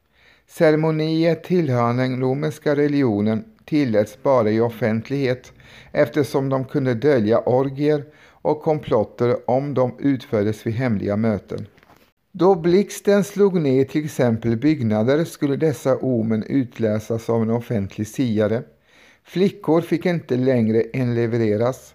Ceremonier 0.47 1.35
tillhörande 1.35 2.03
den 2.03 2.21
romerska 2.21 2.77
religionen 2.77 3.45
tilläts 3.65 4.23
bara 4.23 4.51
i 4.51 4.61
offentlighet 4.61 5.53
eftersom 5.93 6.49
de 6.49 6.65
kunde 6.65 6.95
dölja 6.95 7.41
orgier 7.41 8.05
och 8.43 8.63
komplotter 8.63 9.51
om 9.51 9.75
de 9.75 9.93
utfördes 9.99 10.67
vid 10.67 10.75
hemliga 10.75 11.17
möten. 11.17 11.67
Då 12.33 12.55
blixten 12.55 13.25
slog 13.25 13.61
ner 13.61 13.85
till 13.85 14.05
exempel 14.05 14.57
byggnader 14.57 15.25
skulle 15.25 15.57
dessa 15.57 15.97
omen 15.97 16.43
utläsas 16.43 17.31
av 17.31 17.43
en 17.43 17.51
offentlig 17.51 18.07
siare. 18.07 18.63
Flickor 19.25 19.81
fick 19.81 20.07
inte 20.07 20.37
längre 20.37 20.85
inlevereras. 20.93 21.95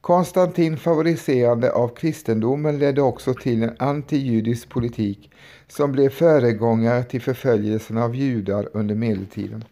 Konstantin 0.00 0.76
favoriserande 0.76 1.72
av 1.72 1.88
kristendomen 1.88 2.78
ledde 2.78 3.02
också 3.02 3.34
till 3.34 3.62
en 3.62 3.76
antijudisk 3.78 4.68
politik 4.68 5.30
som 5.68 5.92
blev 5.92 6.10
föregångare 6.10 7.04
till 7.04 7.20
förföljelsen 7.20 7.98
av 7.98 8.16
judar 8.16 8.68
under 8.72 8.94
medeltiden. 8.94 9.64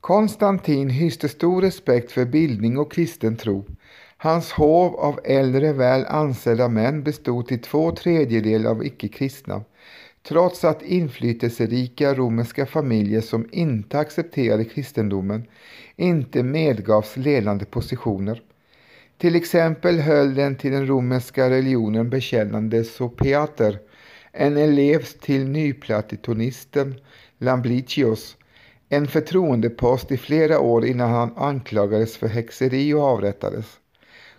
Konstantin 0.00 0.90
hyste 0.90 1.28
stor 1.28 1.62
respekt 1.62 2.12
för 2.12 2.24
bildning 2.24 2.78
och 2.78 2.92
kristen 2.92 3.36
tro. 3.36 3.64
Hans 4.20 4.52
hov 4.52 4.94
av 4.94 5.20
äldre 5.24 5.72
väl 5.72 6.06
ansedda 6.06 6.68
män 6.68 7.02
bestod 7.02 7.46
till 7.48 7.62
två 7.62 7.90
tredjedelar 7.90 8.70
av 8.70 8.86
icke-kristna, 8.86 9.62
trots 10.28 10.64
att 10.64 10.82
inflytelserika 10.82 12.14
romerska 12.14 12.66
familjer 12.66 13.20
som 13.20 13.48
inte 13.52 13.98
accepterade 13.98 14.64
kristendomen 14.64 15.46
inte 15.96 16.42
medgavs 16.42 17.16
ledande 17.16 17.64
positioner. 17.64 18.42
Till 19.18 19.36
exempel 19.36 20.00
höll 20.00 20.34
den 20.34 20.56
till 20.56 20.72
den 20.72 20.86
romerska 20.86 21.50
religionen 21.50 22.10
bekännande 22.10 22.84
Sopiater, 22.84 23.78
en 24.32 24.56
elev 24.56 25.02
till 25.02 25.48
nyplatonisten 25.48 26.94
Lambricius, 27.38 28.36
en 28.88 29.06
förtroendepost 29.06 30.12
i 30.12 30.16
flera 30.16 30.60
år 30.60 30.86
innan 30.86 31.10
han 31.10 31.32
anklagades 31.36 32.16
för 32.16 32.28
häxeri 32.28 32.94
och 32.94 33.02
avrättades. 33.02 33.78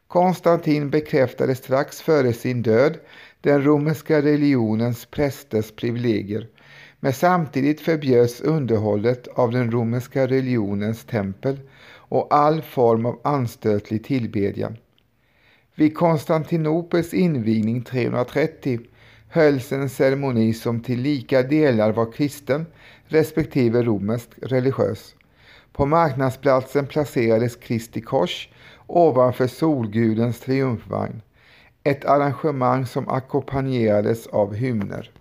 Konstantin 0.09 0.89
bekräftade 0.89 1.55
strax 1.55 2.01
före 2.01 2.33
sin 2.33 2.61
död 2.61 2.97
den 3.41 3.63
romerska 3.63 4.21
religionens 4.21 5.05
prästers 5.05 5.71
privilegier, 5.71 6.47
men 6.99 7.13
samtidigt 7.13 7.81
förbjöds 7.81 8.41
underhållet 8.41 9.27
av 9.27 9.51
den 9.51 9.71
romerska 9.71 10.27
religionens 10.27 11.05
tempel 11.05 11.59
och 11.93 12.27
all 12.33 12.61
form 12.61 13.05
av 13.05 13.19
anstötlig 13.23 14.03
tillbedjan. 14.03 14.77
Vid 15.75 15.95
Konstantinopels 15.95 17.13
invigning 17.13 17.81
330 17.81 18.79
hölls 19.27 19.71
en 19.71 19.89
ceremoni 19.89 20.53
som 20.53 20.83
till 20.83 21.01
lika 21.01 21.43
delar 21.43 21.91
var 21.91 22.11
kristen 22.11 22.65
respektive 23.07 23.83
romersk 23.83 24.29
religiös. 24.41 25.15
På 25.73 25.85
marknadsplatsen 25.85 26.87
placerades 26.87 27.55
Kristi 27.55 28.01
kors 28.01 28.49
ovanför 28.89 29.47
Solgudens 29.47 30.39
triumfvagn. 30.39 31.21
Ett 31.83 32.05
arrangemang 32.05 32.85
som 32.85 33.09
ackompanjerades 33.09 34.27
av 34.27 34.53
hymner. 34.53 35.11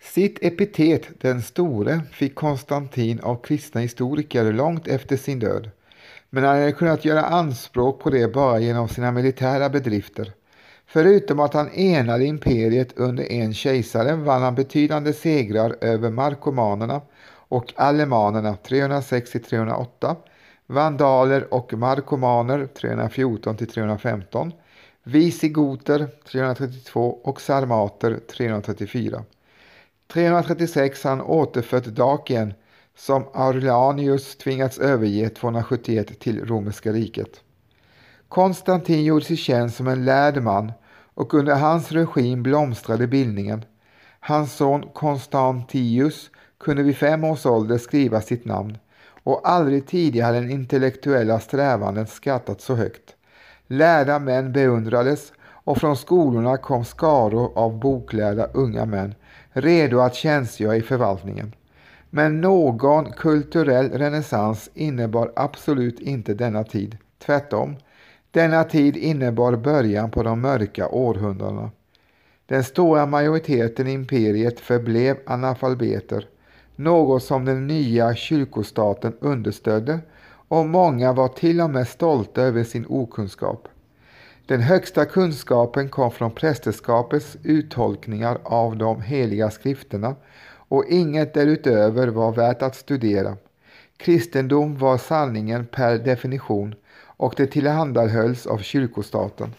Sitt 0.00 0.38
epitet 0.42 1.20
den 1.20 1.42
store 1.42 2.00
fick 2.12 2.34
Konstantin 2.34 3.20
av 3.20 3.42
kristna 3.42 3.80
historiker 3.80 4.52
långt 4.52 4.88
efter 4.88 5.16
sin 5.16 5.38
död, 5.38 5.70
men 6.30 6.44
han 6.44 6.58
hade 6.58 6.72
kunnat 6.72 7.04
göra 7.04 7.22
anspråk 7.22 8.00
på 8.00 8.10
det 8.10 8.32
bara 8.32 8.60
genom 8.60 8.88
sina 8.88 9.12
militära 9.12 9.68
bedrifter. 9.68 10.32
Förutom 10.92 11.40
att 11.40 11.54
han 11.54 11.70
enade 11.72 12.24
imperiet 12.24 12.98
under 12.98 13.32
en 13.32 13.54
kejsare 13.54 14.16
vann 14.16 14.42
han 14.42 14.54
betydande 14.54 15.12
segrar 15.12 15.76
över 15.80 16.10
markomanerna 16.10 17.00
och 17.48 17.72
alemanerna 17.76 18.56
306-308, 18.68 20.16
vandaler 20.66 21.54
och 21.54 21.72
markomaner 21.74 22.68
314-315, 22.80 24.52
visigoter 25.02 26.08
332 26.24 27.20
och 27.24 27.40
sarmater 27.40 28.20
334. 28.36 29.24
336 30.12 31.04
han 31.04 31.20
återfött 31.20 31.84
Dakien 31.84 32.54
som 32.96 33.24
Aurelianus 33.34 34.36
tvingats 34.36 34.78
överge 34.78 35.28
271 35.28 36.20
till 36.20 36.44
romerska 36.44 36.92
riket. 36.92 37.40
Konstantin 38.28 39.04
gjorde 39.04 39.24
sig 39.24 39.36
känd 39.36 39.72
som 39.72 39.88
en 39.88 40.04
lärd 40.04 40.42
man 40.42 40.72
och 41.14 41.34
under 41.34 41.54
hans 41.54 41.92
regim 41.92 42.42
blomstrade 42.42 43.06
bildningen. 43.06 43.64
Hans 44.20 44.52
son 44.52 44.88
Konstantius 44.92 46.30
kunde 46.60 46.82
vid 46.82 46.96
fem 46.96 47.24
års 47.24 47.46
ålder 47.46 47.78
skriva 47.78 48.20
sitt 48.20 48.44
namn 48.44 48.78
och 49.24 49.48
aldrig 49.48 49.86
tidigare 49.86 50.26
hade 50.26 50.40
den 50.40 50.50
intellektuella 50.50 51.40
strävanden 51.40 52.06
skattats 52.06 52.64
så 52.64 52.74
högt. 52.74 53.16
Lärda 53.66 54.18
män 54.18 54.52
beundrades 54.52 55.32
och 55.64 55.78
från 55.78 55.96
skolorna 55.96 56.56
kom 56.56 56.84
skaror 56.84 57.58
av 57.58 57.78
boklärda 57.78 58.46
unga 58.52 58.84
män 58.84 59.14
redo 59.52 60.00
att 60.00 60.14
tjänstgöra 60.14 60.76
i 60.76 60.82
förvaltningen. 60.82 61.54
Men 62.10 62.40
någon 62.40 63.12
kulturell 63.12 63.90
renässans 63.90 64.70
innebar 64.74 65.32
absolut 65.36 66.00
inte 66.00 66.34
denna 66.34 66.64
tid. 66.64 66.96
Tvärtom, 67.26 67.76
denna 68.32 68.64
tid 68.64 68.96
innebar 68.96 69.56
början 69.56 70.10
på 70.10 70.22
de 70.22 70.40
mörka 70.40 70.88
århundradena. 70.88 71.70
Den 72.46 72.64
stora 72.64 73.06
majoriteten 73.06 73.86
i 73.86 73.92
imperiet 73.92 74.60
förblev 74.60 75.16
analfabeter, 75.26 76.28
något 76.76 77.22
som 77.22 77.44
den 77.44 77.66
nya 77.66 78.14
kyrkostaten 78.14 79.12
understödde 79.20 80.00
och 80.48 80.66
många 80.66 81.12
var 81.12 81.28
till 81.28 81.60
och 81.60 81.70
med 81.70 81.88
stolta 81.88 82.42
över 82.42 82.64
sin 82.64 82.86
okunskap. 82.88 83.68
Den 84.46 84.60
högsta 84.60 85.04
kunskapen 85.04 85.88
kom 85.88 86.10
från 86.10 86.30
prästerskapets 86.30 87.36
uttolkningar 87.42 88.38
av 88.44 88.76
de 88.76 89.02
heliga 89.02 89.50
skrifterna 89.50 90.14
och 90.68 90.84
inget 90.88 91.34
därutöver 91.34 92.08
var 92.08 92.32
värt 92.32 92.62
att 92.62 92.76
studera. 92.76 93.36
Kristendom 93.96 94.78
var 94.78 94.98
sanningen 94.98 95.66
per 95.66 95.98
definition 95.98 96.74
och 97.22 97.34
det 97.36 97.46
tillhandahölls 97.46 98.46
av 98.46 98.58
kyrkostaten. 98.58 99.54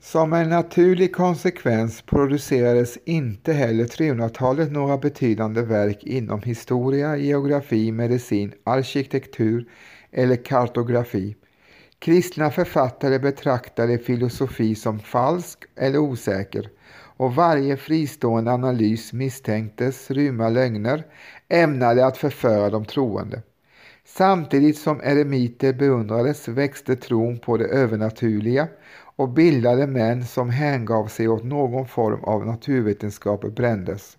Som 0.00 0.32
en 0.32 0.48
naturlig 0.48 1.14
konsekvens 1.14 2.02
producerades 2.02 2.98
inte 3.04 3.52
heller 3.52 3.84
300-talet 3.84 4.72
några 4.72 4.98
betydande 4.98 5.62
verk 5.62 6.04
inom 6.04 6.42
historia, 6.42 7.16
geografi, 7.16 7.92
medicin, 7.92 8.52
arkitektur 8.64 9.68
eller 10.12 10.36
kartografi. 10.36 11.36
Kristna 11.98 12.50
författare 12.50 13.18
betraktade 13.18 13.98
filosofi 13.98 14.74
som 14.74 14.98
falsk 14.98 15.58
eller 15.76 15.98
osäker 15.98 16.68
och 17.16 17.34
varje 17.34 17.76
fristående 17.76 18.52
analys 18.52 19.12
misstänktes 19.12 20.10
rymma 20.10 20.48
lögner 20.48 21.04
ämnade 21.48 22.06
att 22.06 22.16
förföra 22.16 22.70
de 22.70 22.84
troende. 22.84 23.42
Samtidigt 24.08 24.78
som 24.78 25.00
eremiter 25.00 25.72
beundrades 25.72 26.48
växte 26.48 26.96
tron 26.96 27.38
på 27.38 27.56
det 27.56 27.64
övernaturliga 27.64 28.68
och 29.16 29.28
bildade 29.28 29.86
män 29.86 30.24
som 30.24 30.50
hängav 30.50 31.06
sig 31.06 31.28
åt 31.28 31.44
någon 31.44 31.86
form 31.88 32.24
av 32.24 32.46
naturvetenskap 32.46 33.54
brändes. 33.54 34.16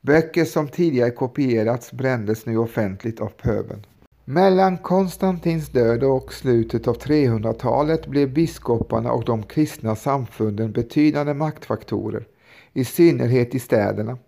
Böcker 0.00 0.44
som 0.44 0.68
tidigare 0.68 1.10
kopierats 1.10 1.92
brändes 1.92 2.46
nu 2.46 2.56
offentligt 2.56 3.20
av 3.20 3.28
pöbeln. 3.28 3.86
Mellan 4.24 4.78
Konstantins 4.78 5.68
död 5.68 6.04
och 6.04 6.32
slutet 6.32 6.88
av 6.88 6.98
300-talet 6.98 8.06
blev 8.06 8.32
biskoparna 8.32 9.12
och 9.12 9.24
de 9.24 9.42
kristna 9.42 9.96
samfunden 9.96 10.72
betydande 10.72 11.34
maktfaktorer, 11.34 12.26
i 12.72 12.84
synnerhet 12.84 13.54
i 13.54 13.58
städerna. 13.58 14.18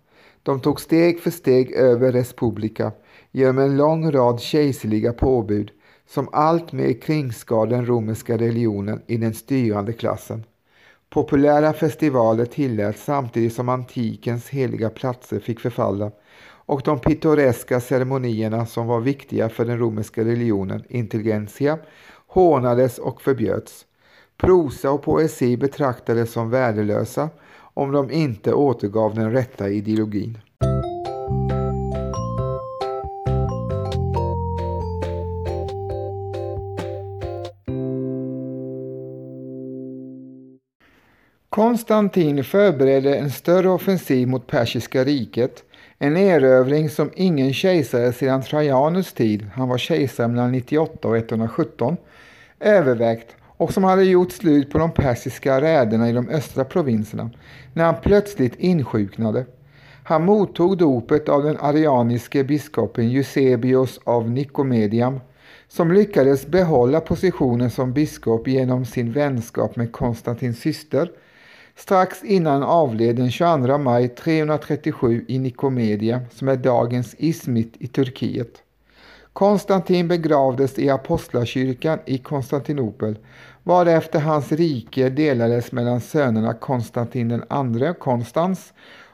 De 0.43 0.61
tog 0.61 0.81
steg 0.81 1.21
för 1.21 1.31
steg 1.31 1.73
över 1.73 2.13
respublika 2.13 2.93
genom 3.37 3.59
en 3.59 3.77
lång 3.77 4.13
rad 4.13 4.41
kejserliga 4.41 5.13
påbud 5.13 5.71
som 6.09 6.29
alltmer 6.33 7.01
kringskar 7.01 7.67
den 7.67 7.87
romerska 7.87 8.37
religionen 8.37 9.03
i 9.07 9.17
den 9.17 9.35
styrande 9.35 9.93
klassen. 9.93 10.45
Populära 11.11 11.73
festivaler 11.73 12.45
tilläts 12.45 13.05
samtidigt 13.05 13.53
som 13.53 13.69
antikens 13.69 14.49
heliga 14.49 14.91
platser 14.91 15.41
fick 15.41 15.61
förfalla 15.61 16.11
och 16.67 16.83
de 16.85 16.99
pittoreska 16.99 17.81
ceremonierna 17.81 18.67
som 18.67 18.87
var 18.87 19.01
viktiga 19.01 19.49
för 19.49 19.65
den 19.65 19.79
romerska 19.79 20.25
religionen, 20.25 20.85
intelligentia 20.89 21.79
hånades 22.27 22.99
och 22.99 23.23
förbjöds. 23.23 23.87
Prosa 24.37 24.91
och 24.91 25.03
poesi 25.03 25.57
betraktades 25.57 26.33
som 26.33 26.51
värdelösa 26.51 27.29
om 27.57 27.93
de 27.93 28.11
inte 28.11 28.53
återgav 28.55 29.15
den 29.15 29.33
rätta 29.33 29.69
ideologin. 29.69 30.39
Konstantin 41.55 42.45
förberedde 42.45 43.17
en 43.17 43.31
större 43.31 43.69
offensiv 43.69 44.29
mot 44.29 44.47
Persiska 44.47 45.05
riket, 45.05 45.65
en 45.99 46.17
erövring 46.17 46.91
som 46.91 47.11
ingen 47.15 47.53
kejsare 47.53 48.13
sedan 48.13 48.43
Trajanus 48.43 49.13
tid, 49.13 49.47
han 49.55 49.69
var 49.69 49.79
kejsare 49.79 50.29
mellan 50.29 50.53
98 50.53 51.09
och 51.09 51.17
117, 51.17 51.97
övervägt 52.61 53.37
och 53.57 53.73
som 53.73 53.85
hade 53.85 54.05
gjort 54.05 54.33
slut 54.33 54.71
på 54.71 54.79
de 54.79 54.93
persiska 54.93 55.61
räderna 55.61 56.11
i 56.11 56.13
de 56.13 56.29
östra 56.29 56.65
provinserna 56.65 57.31
när 57.73 57.85
han 57.85 57.97
plötsligt 58.03 58.57
insjuknade. 58.57 59.47
Han 60.05 60.25
mottog 60.25 60.79
dopet 60.79 61.29
av 61.29 61.43
den 61.43 61.57
arianiske 61.61 62.45
biskopen 62.45 63.11
Eusebius 63.11 64.01
av 64.05 64.31
Nikomediam 64.31 65.21
som 65.69 65.93
lyckades 65.93 66.47
behålla 66.47 67.01
positionen 67.01 67.71
som 67.71 67.93
biskop 67.93 68.49
genom 68.49 68.85
sin 68.85 69.13
vänskap 69.13 69.77
med 69.77 69.93
Konstantins 69.93 70.61
syster 70.61 71.11
strax 71.77 72.25
innan 72.25 72.63
avled 72.63 73.17
den 73.17 73.31
22 73.31 73.79
maj 73.79 74.09
337 74.09 75.25
i 75.29 75.39
Nikomedia 75.39 76.21
som 76.31 76.49
är 76.49 76.57
dagens 76.57 77.15
Izmit 77.19 77.75
i 77.79 77.87
Turkiet. 77.87 78.63
Konstantin 79.33 80.09
begravdes 80.09 80.79
i 80.79 80.91
Apostlakyrkan 80.91 81.99
i 82.07 82.19
Konstantinopel 82.19 83.19
varefter 83.63 84.21
hans 84.21 84.53
rike 84.53 85.09
delades 85.09 85.73
mellan 85.73 86.01
sönerna 86.01 86.55
Konstantin 86.55 87.29
den 87.29 87.45
andre, 87.49 87.95
Konstans, 87.95 88.73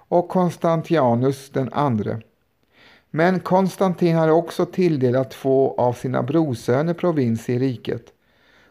och 0.08 0.28
Konstantianus 0.28 1.50
den 1.50 1.72
andre. 1.72 2.20
Men 3.10 3.40
Konstantin 3.40 4.16
hade 4.16 4.32
också 4.32 4.66
tilldelat 4.66 5.30
två 5.30 5.74
av 5.78 5.92
sina 5.92 6.22
brorsöner 6.22 6.94
provins 6.94 7.48
i 7.48 7.58
riket. 7.58 8.02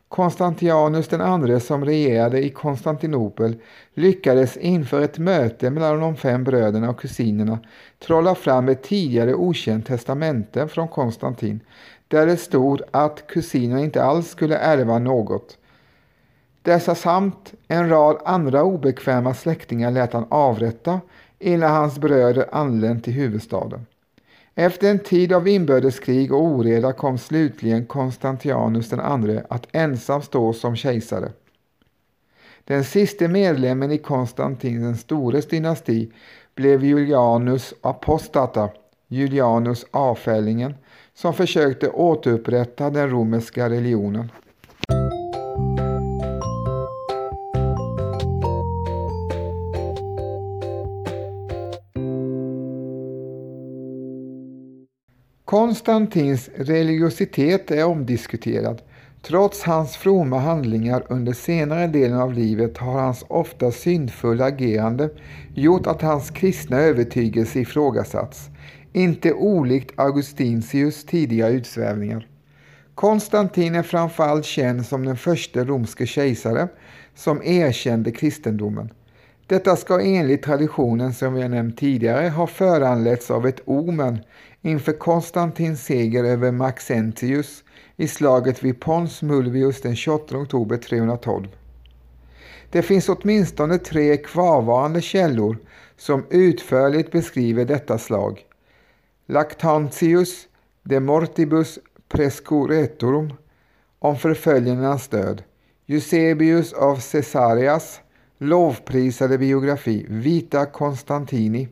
Konstantianus 0.10 1.08
den 1.08 1.22
andre 1.22 1.60
som 1.60 1.86
regerade 1.86 2.46
i 2.46 2.50
Konstantinopel 2.50 3.56
lyckades 3.94 4.58
inför 4.58 5.02
ett 5.02 5.18
möte 5.18 5.70
mellan 5.70 6.00
de 6.00 6.16
fem 6.16 6.44
bröderna 6.44 6.90
och 6.90 7.00
kusinerna 7.00 7.60
trolla 8.00 8.36
fram 8.36 8.70
ett 8.70 8.84
tidigare 8.84 9.34
okänt 9.34 9.88
testamente 9.88 10.68
från 10.68 10.88
Konstantin 10.88 11.60
där 12.08 12.26
det 12.26 12.38
stod 12.38 12.82
att 12.92 13.28
kusinerna 13.28 13.82
inte 13.82 14.04
alls 14.04 14.30
skulle 14.30 14.58
ärva 14.58 15.00
något. 15.00 15.58
Dessa 16.62 16.96
samt 16.96 17.54
en 17.68 17.90
rad 17.90 18.22
andra 18.26 18.64
obekväma 18.64 19.34
släktingar 19.34 19.92
lät 19.92 20.14
han 20.14 20.26
avrätta 20.30 21.02
innan 21.40 21.72
hans 21.72 22.00
bröder 22.00 22.46
anlänt 22.52 23.04
till 23.04 23.14
huvudstaden. 23.14 23.86
Efter 24.60 24.92
en 24.92 25.00
tid 25.00 25.34
av 25.34 25.48
inbördeskrig 25.48 26.34
och 26.34 26.44
oreda 26.44 26.94
kom 26.94 27.18
slutligen 27.18 27.86
Konstantianus 27.86 28.94
II 28.94 29.42
att 29.50 29.68
ensam 29.72 30.22
stå 30.22 30.54
som 30.54 30.76
kejsare. 30.76 31.32
Den 32.64 32.84
siste 32.84 33.28
medlemmen 33.28 33.92
i 33.92 33.98
Konstantin 33.98 34.82
den 34.82 34.98
stores 34.98 35.48
dynasti 35.48 36.12
blev 36.56 36.84
Julianus 36.84 37.74
Apostata, 37.82 38.70
Julianus 39.08 39.86
avfällingen, 39.92 40.74
som 41.14 41.34
försökte 41.34 41.90
återupprätta 41.90 42.90
den 42.90 43.10
romerska 43.10 43.70
religionen. 43.70 44.32
Konstantins 55.50 56.50
religiositet 56.56 57.72
är 57.72 57.86
omdiskuterad. 57.86 58.82
Trots 59.22 59.64
hans 59.64 59.98
fromma 59.98 60.40
handlingar 60.40 61.04
under 61.10 61.34
senare 61.34 61.88
delen 61.88 62.20
av 62.20 62.34
livet 62.34 62.78
har 62.78 63.02
hans 63.02 63.26
ofta 63.28 63.72
syndfulla 63.72 64.46
agerande 64.46 65.10
gjort 65.54 65.88
att 65.88 66.02
hans 66.02 66.30
kristna 66.30 66.78
övertygelse 66.78 67.60
ifrågasatts, 67.60 68.50
inte 68.94 69.34
olikt 69.34 70.00
Augustinsius 70.00 71.06
tidiga 71.06 71.50
utsvävningar. 71.50 72.28
Konstantin 72.96 73.76
är 73.76 73.84
framförallt 73.84 74.46
känd 74.46 74.86
som 74.86 75.06
den 75.06 75.18
första 75.18 75.64
romske 75.64 76.06
kejsare 76.06 76.68
som 77.16 77.42
erkände 77.44 78.12
kristendomen. 78.12 78.90
Detta 79.48 79.76
ska 79.76 80.02
enligt 80.02 80.44
traditionen 80.44 81.14
som 81.14 81.34
vi 81.34 81.50
nämnt 81.50 81.78
tidigare 81.78 82.30
ha 82.30 82.48
föranletts 82.48 83.32
av 83.32 83.48
ett 83.48 83.62
omen 83.66 84.20
inför 84.62 84.94
Konstantins 84.94 85.86
seger 85.86 86.24
över 86.24 86.52
Maxentius 86.52 87.64
i 87.98 88.08
slaget 88.08 88.64
vid 88.64 88.80
Pons 88.80 89.22
Mulvius 89.22 89.82
den 89.82 89.96
28 89.96 90.38
oktober 90.38 90.78
312. 90.78 91.48
Det 92.70 92.82
finns 92.82 93.10
åtminstone 93.10 93.78
tre 93.78 94.18
kvarvarande 94.18 95.02
källor 95.02 95.58
som 95.98 96.26
utförligt 96.30 97.12
beskriver 97.12 97.66
detta 97.66 97.98
slag. 97.98 98.46
Lactantius 99.26 100.48
de 100.84 101.00
mortibus 101.00 101.80
prescuretorum 102.10 103.34
om 104.00 104.18
förföljarnas 104.18 105.08
död, 105.08 105.44
Eusebius 105.88 106.74
av 106.74 107.02
Caesarias 107.12 108.02
lovprisade 108.38 109.38
biografi 109.38 110.06
Vita 110.10 110.66
Constantini 110.66 111.68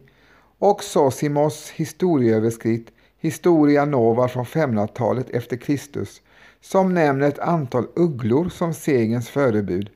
och 0.59 0.83
Sosimos 0.83 1.69
historieöverskrift 1.69 2.87
Historia 3.19 3.85
Nova 3.85 4.27
från 4.27 4.45
500-talet 4.45 5.29
efter 5.29 5.57
Kristus 5.57 6.21
som 6.61 6.93
nämner 6.93 7.27
ett 7.27 7.39
antal 7.39 7.87
ugglor 7.95 8.49
som 8.49 8.73
segens 8.73 9.29
förebud. 9.29 9.89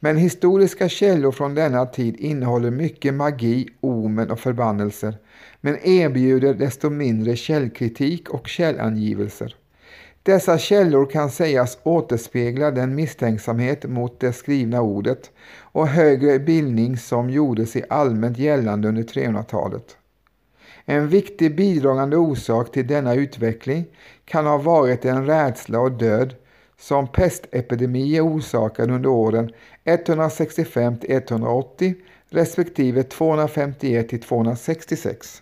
Men 0.00 0.16
historiska 0.16 0.88
källor 0.88 1.32
från 1.32 1.54
denna 1.54 1.86
tid 1.86 2.16
innehåller 2.16 2.70
mycket 2.70 3.14
magi, 3.14 3.68
omen 3.80 4.30
och 4.30 4.40
förbannelser 4.40 5.16
men 5.60 5.78
erbjuder 5.86 6.54
desto 6.54 6.90
mindre 6.90 7.36
källkritik 7.36 8.28
och 8.28 8.48
källangivelser. 8.48 9.56
Dessa 10.22 10.58
källor 10.58 11.06
kan 11.06 11.30
sägas 11.30 11.78
återspegla 11.82 12.70
den 12.70 12.94
misstänksamhet 12.94 13.84
mot 13.84 14.20
det 14.20 14.32
skrivna 14.32 14.80
ordet 14.80 15.30
och 15.58 15.88
högre 15.88 16.38
bildning 16.38 16.96
som 16.96 17.30
gjorde 17.30 17.66
sig 17.66 17.84
allmänt 17.88 18.38
gällande 18.38 18.88
under 18.88 19.02
300-talet. 19.02 19.96
En 20.86 21.08
viktig 21.08 21.56
bidragande 21.56 22.16
orsak 22.16 22.72
till 22.72 22.86
denna 22.86 23.14
utveckling 23.14 23.84
kan 24.24 24.46
ha 24.46 24.58
varit 24.58 25.02
den 25.02 25.26
rädsla 25.26 25.80
och 25.80 25.92
död 25.92 26.34
som 26.78 27.08
pestepidemier 27.08 28.26
orsakade 28.26 28.92
under 28.94 29.08
åren 29.10 29.50
165 29.84 30.96
180 31.02 31.94
respektive 32.30 33.02
251 33.02 34.22
266. 34.22 35.40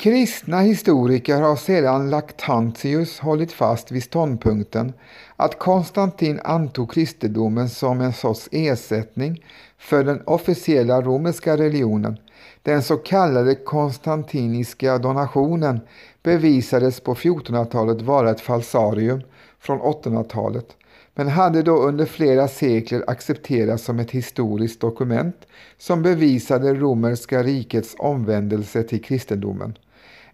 Kristna 0.00 0.60
historiker 0.60 1.40
har 1.40 1.56
sedan 1.56 2.10
Lactantius 2.10 3.18
hållit 3.18 3.52
fast 3.52 3.92
vid 3.92 4.02
ståndpunkten 4.02 4.92
att 5.36 5.58
Konstantin 5.58 6.40
antog 6.44 6.92
kristendomen 6.92 7.68
som 7.68 8.00
en 8.00 8.12
sorts 8.12 8.48
ersättning 8.52 9.44
för 9.78 10.04
den 10.04 10.22
officiella 10.26 11.02
romerska 11.02 11.56
religionen. 11.56 12.16
Den 12.62 12.82
så 12.82 12.96
kallade 12.96 13.54
konstantiniska 13.54 14.98
donationen 14.98 15.80
bevisades 16.22 17.00
på 17.00 17.14
1400-talet 17.14 18.02
vara 18.02 18.30
ett 18.30 18.40
falsarium 18.40 19.20
från 19.60 19.80
800-talet 19.80 20.76
men 21.14 21.28
hade 21.28 21.62
då 21.62 21.76
under 21.76 22.06
flera 22.06 22.48
sekler 22.48 23.04
accepterats 23.06 23.84
som 23.84 23.98
ett 23.98 24.10
historiskt 24.10 24.80
dokument 24.80 25.46
som 25.78 26.02
bevisade 26.02 26.74
romerska 26.74 27.42
rikets 27.42 27.94
omvändelse 27.98 28.82
till 28.82 29.02
kristendomen. 29.02 29.74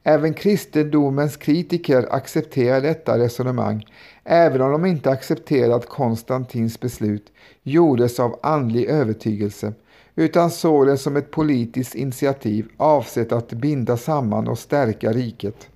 Även 0.06 0.34
kristendomens 0.34 1.36
kritiker 1.36 2.06
accepterar 2.10 2.80
detta 2.80 3.18
resonemang, 3.18 3.86
även 4.24 4.62
om 4.62 4.72
de 4.72 4.86
inte 4.86 5.10
accepterar 5.10 5.76
att 5.76 5.88
Konstantins 5.88 6.80
beslut 6.80 7.32
gjordes 7.62 8.20
av 8.20 8.38
andlig 8.42 8.84
övertygelse, 8.84 9.72
utan 10.14 10.50
såg 10.50 10.86
det 10.86 10.98
som 10.98 11.16
ett 11.16 11.30
politiskt 11.30 11.94
initiativ 11.94 12.68
avsett 12.76 13.32
att 13.32 13.52
binda 13.52 13.96
samman 13.96 14.48
och 14.48 14.58
stärka 14.58 15.12
riket. 15.12 15.68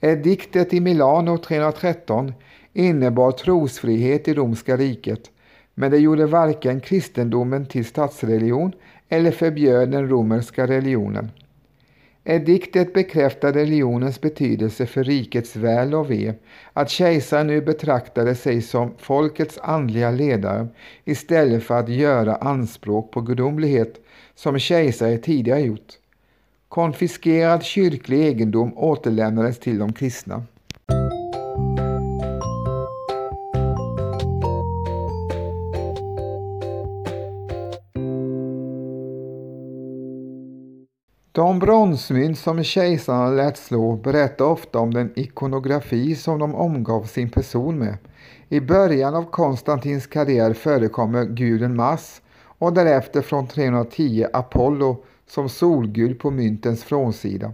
Ediktet 0.00 0.74
i 0.74 0.80
Milano 0.80 1.38
313 1.38 2.32
innebar 2.72 3.32
trosfrihet 3.32 4.28
i 4.28 4.34
romska 4.34 4.76
riket, 4.76 5.30
men 5.74 5.90
det 5.90 5.98
gjorde 5.98 6.26
varken 6.26 6.80
kristendomen 6.80 7.66
till 7.66 7.84
statsreligion 7.84 8.72
eller 9.08 9.30
förbjöd 9.30 9.90
den 9.90 10.08
romerska 10.08 10.66
religionen. 10.66 11.30
Ediktet 12.30 12.92
bekräftar 12.92 13.52
religionens 13.52 14.20
betydelse 14.20 14.86
för 14.86 15.04
rikets 15.04 15.56
väl 15.56 15.94
och 15.94 16.10
ve, 16.10 16.34
att 16.72 16.90
kejsaren 16.90 17.46
nu 17.46 17.60
betraktade 17.60 18.34
sig 18.34 18.62
som 18.62 18.94
folkets 18.98 19.58
andliga 19.62 20.10
ledare 20.10 20.68
istället 21.04 21.62
för 21.62 21.78
att 21.78 21.88
göra 21.88 22.36
anspråk 22.36 23.10
på 23.10 23.20
gudomlighet 23.20 24.00
som 24.34 24.58
kejsare 24.58 25.18
tidigare 25.18 25.60
gjort. 25.60 25.92
Konfiskerad 26.68 27.62
kyrklig 27.62 28.24
egendom 28.24 28.78
återlämnades 28.78 29.58
till 29.58 29.78
de 29.78 29.92
kristna. 29.92 30.42
De 41.38 41.58
bronsmynt 41.58 42.38
som 42.38 42.64
kejsarna 42.64 43.30
lät 43.30 43.56
slå 43.56 43.96
berättar 43.96 44.44
ofta 44.44 44.78
om 44.78 44.94
den 44.94 45.12
ikonografi 45.16 46.14
som 46.14 46.38
de 46.38 46.54
omgav 46.54 47.02
sin 47.04 47.30
person 47.30 47.78
med. 47.78 47.96
I 48.48 48.60
början 48.60 49.14
av 49.14 49.30
Konstantins 49.30 50.06
karriär 50.06 50.52
förekommer 50.52 51.24
guden 51.24 51.76
Mars 51.76 52.20
och 52.42 52.72
därefter 52.72 53.22
från 53.22 53.46
310 53.46 54.26
Apollo 54.32 55.04
som 55.26 55.48
solgud 55.48 56.18
på 56.18 56.30
myntens 56.30 56.84
frånsida. 56.84 57.52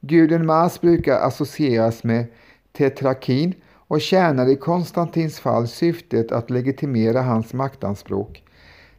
Guden 0.00 0.46
Mars 0.46 0.80
brukar 0.80 1.20
associeras 1.20 2.04
med 2.04 2.26
tetrakin 2.72 3.54
och 3.72 4.00
tjänade 4.00 4.52
i 4.52 4.56
Konstantins 4.56 5.40
fall 5.40 5.68
syftet 5.68 6.32
att 6.32 6.50
legitimera 6.50 7.22
hans 7.22 7.52
maktanspråk. 7.52 8.42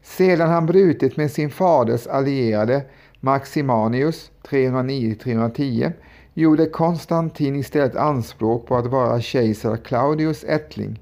Sedan 0.04 0.50
han 0.50 0.66
brutit 0.66 1.18
med 1.18 1.32
sin 1.32 1.50
faders 1.50 2.08
allierade 2.08 2.86
Maximanius 3.20 4.32
309-310 4.44 5.92
gjorde 6.34 6.66
Konstantin 6.66 7.56
istället 7.56 7.96
anspråk 7.96 8.68
på 8.68 8.76
att 8.76 8.86
vara 8.86 9.22
kejsar 9.22 9.78
Claudius 9.78 10.44
ättling. 10.44 11.00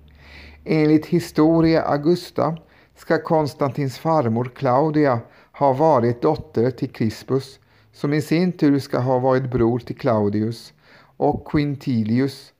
Enligt 0.63 1.05
Historia 1.05 1.81
Augusta 1.81 2.57
ska 2.95 3.17
Konstantins 3.17 3.97
farmor 3.97 4.51
Claudia 4.55 5.19
ha 5.51 5.73
varit 5.73 6.21
dotter 6.21 6.71
till 6.71 6.89
Crispus 6.89 7.59
som 7.93 8.13
i 8.13 8.21
sin 8.21 8.51
tur 8.51 8.79
ska 8.79 8.99
ha 8.99 9.19
varit 9.19 9.51
bror 9.51 9.79
till 9.79 9.97
Claudius 9.97 10.73
och 11.17 11.47
Quintilius, 11.47 12.53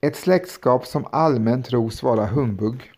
ett 0.00 0.16
släktskap 0.16 0.86
som 0.86 1.06
allmänt 1.12 1.66
tros 1.66 2.02
vara 2.02 2.26
humbug. 2.26 2.92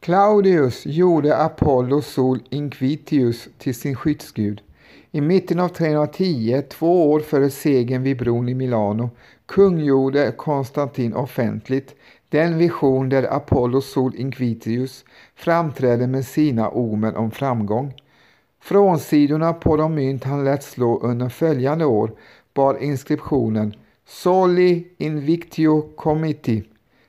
Claudius 0.00 0.86
gjorde 0.86 1.36
Apollo 1.36 2.02
Sol 2.02 2.40
Inquitius 2.50 3.48
till 3.58 3.74
sin 3.74 3.96
skyddsgud 3.96 4.62
i 5.10 5.20
mitten 5.20 5.60
av 5.60 5.68
310, 5.68 6.62
två 6.68 7.10
år 7.10 7.20
före 7.20 7.50
segern 7.50 8.02
vid 8.02 8.18
bron 8.18 8.48
i 8.48 8.54
Milano, 8.54 9.10
kungjorde 9.46 10.32
Konstantin 10.36 11.14
offentligt 11.14 11.94
den 12.28 12.58
vision 12.58 13.08
där 13.08 13.34
Apollo 13.34 13.80
Sol 13.80 14.12
Inquitius 14.16 15.04
framträdde 15.34 16.06
med 16.06 16.26
sina 16.26 16.68
omen 16.68 17.16
om 17.16 17.30
framgång. 17.30 17.94
Frånsidorna 18.62 19.52
på 19.52 19.76
de 19.76 19.94
mynt 19.94 20.24
han 20.24 20.44
lät 20.44 20.62
slå 20.62 21.00
under 21.00 21.28
följande 21.28 21.84
år 21.84 22.12
bar 22.54 22.82
inskriptionen 22.82 23.74
Soli 24.06 24.86
Invictio 24.98 25.80
Comiti 25.96 26.64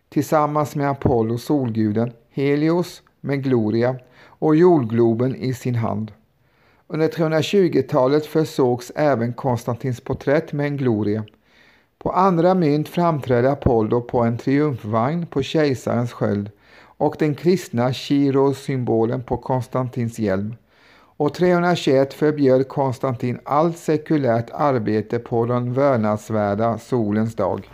tillsammans 0.10 0.76
med 0.76 0.90
Apollo, 0.90 1.38
solguden, 1.38 2.12
Helios 2.30 3.02
med 3.22 3.44
Gloria 3.44 3.96
och 4.26 4.56
jordgloben 4.56 5.36
i 5.36 5.54
sin 5.54 5.76
hand. 5.76 6.12
Under 6.94 7.08
320-talet 7.08 8.26
försågs 8.26 8.92
även 8.96 9.34
Konstantins 9.34 10.02
porträtt 10.02 10.54
med 10.54 10.66
en 10.66 10.78
gloria. 10.78 11.24
På 11.98 12.12
andra 12.12 12.54
mynt 12.54 12.90
framträdde 12.90 13.52
Apollo 13.52 14.02
på 14.02 14.20
en 14.20 14.38
triumfvagn 14.38 15.26
på 15.26 15.42
kejsarens 15.42 16.12
sköld 16.12 16.50
och 16.82 17.16
den 17.20 17.36
kristna 17.36 17.94
Chiros-symbolen 17.94 19.24
på 19.24 19.38
Konstantins 19.38 20.20
hjälm. 20.20 20.56
Och 21.18 21.34
321 21.34 22.14
förbjöd 22.14 22.68
Konstantin 22.68 23.40
allt 23.44 23.78
sekulärt 23.78 24.50
arbete 24.54 25.20
på 25.20 25.46
den 25.46 25.74
vördnadsvärda 25.74 26.78
solens 26.78 27.36
dag. 27.36 27.70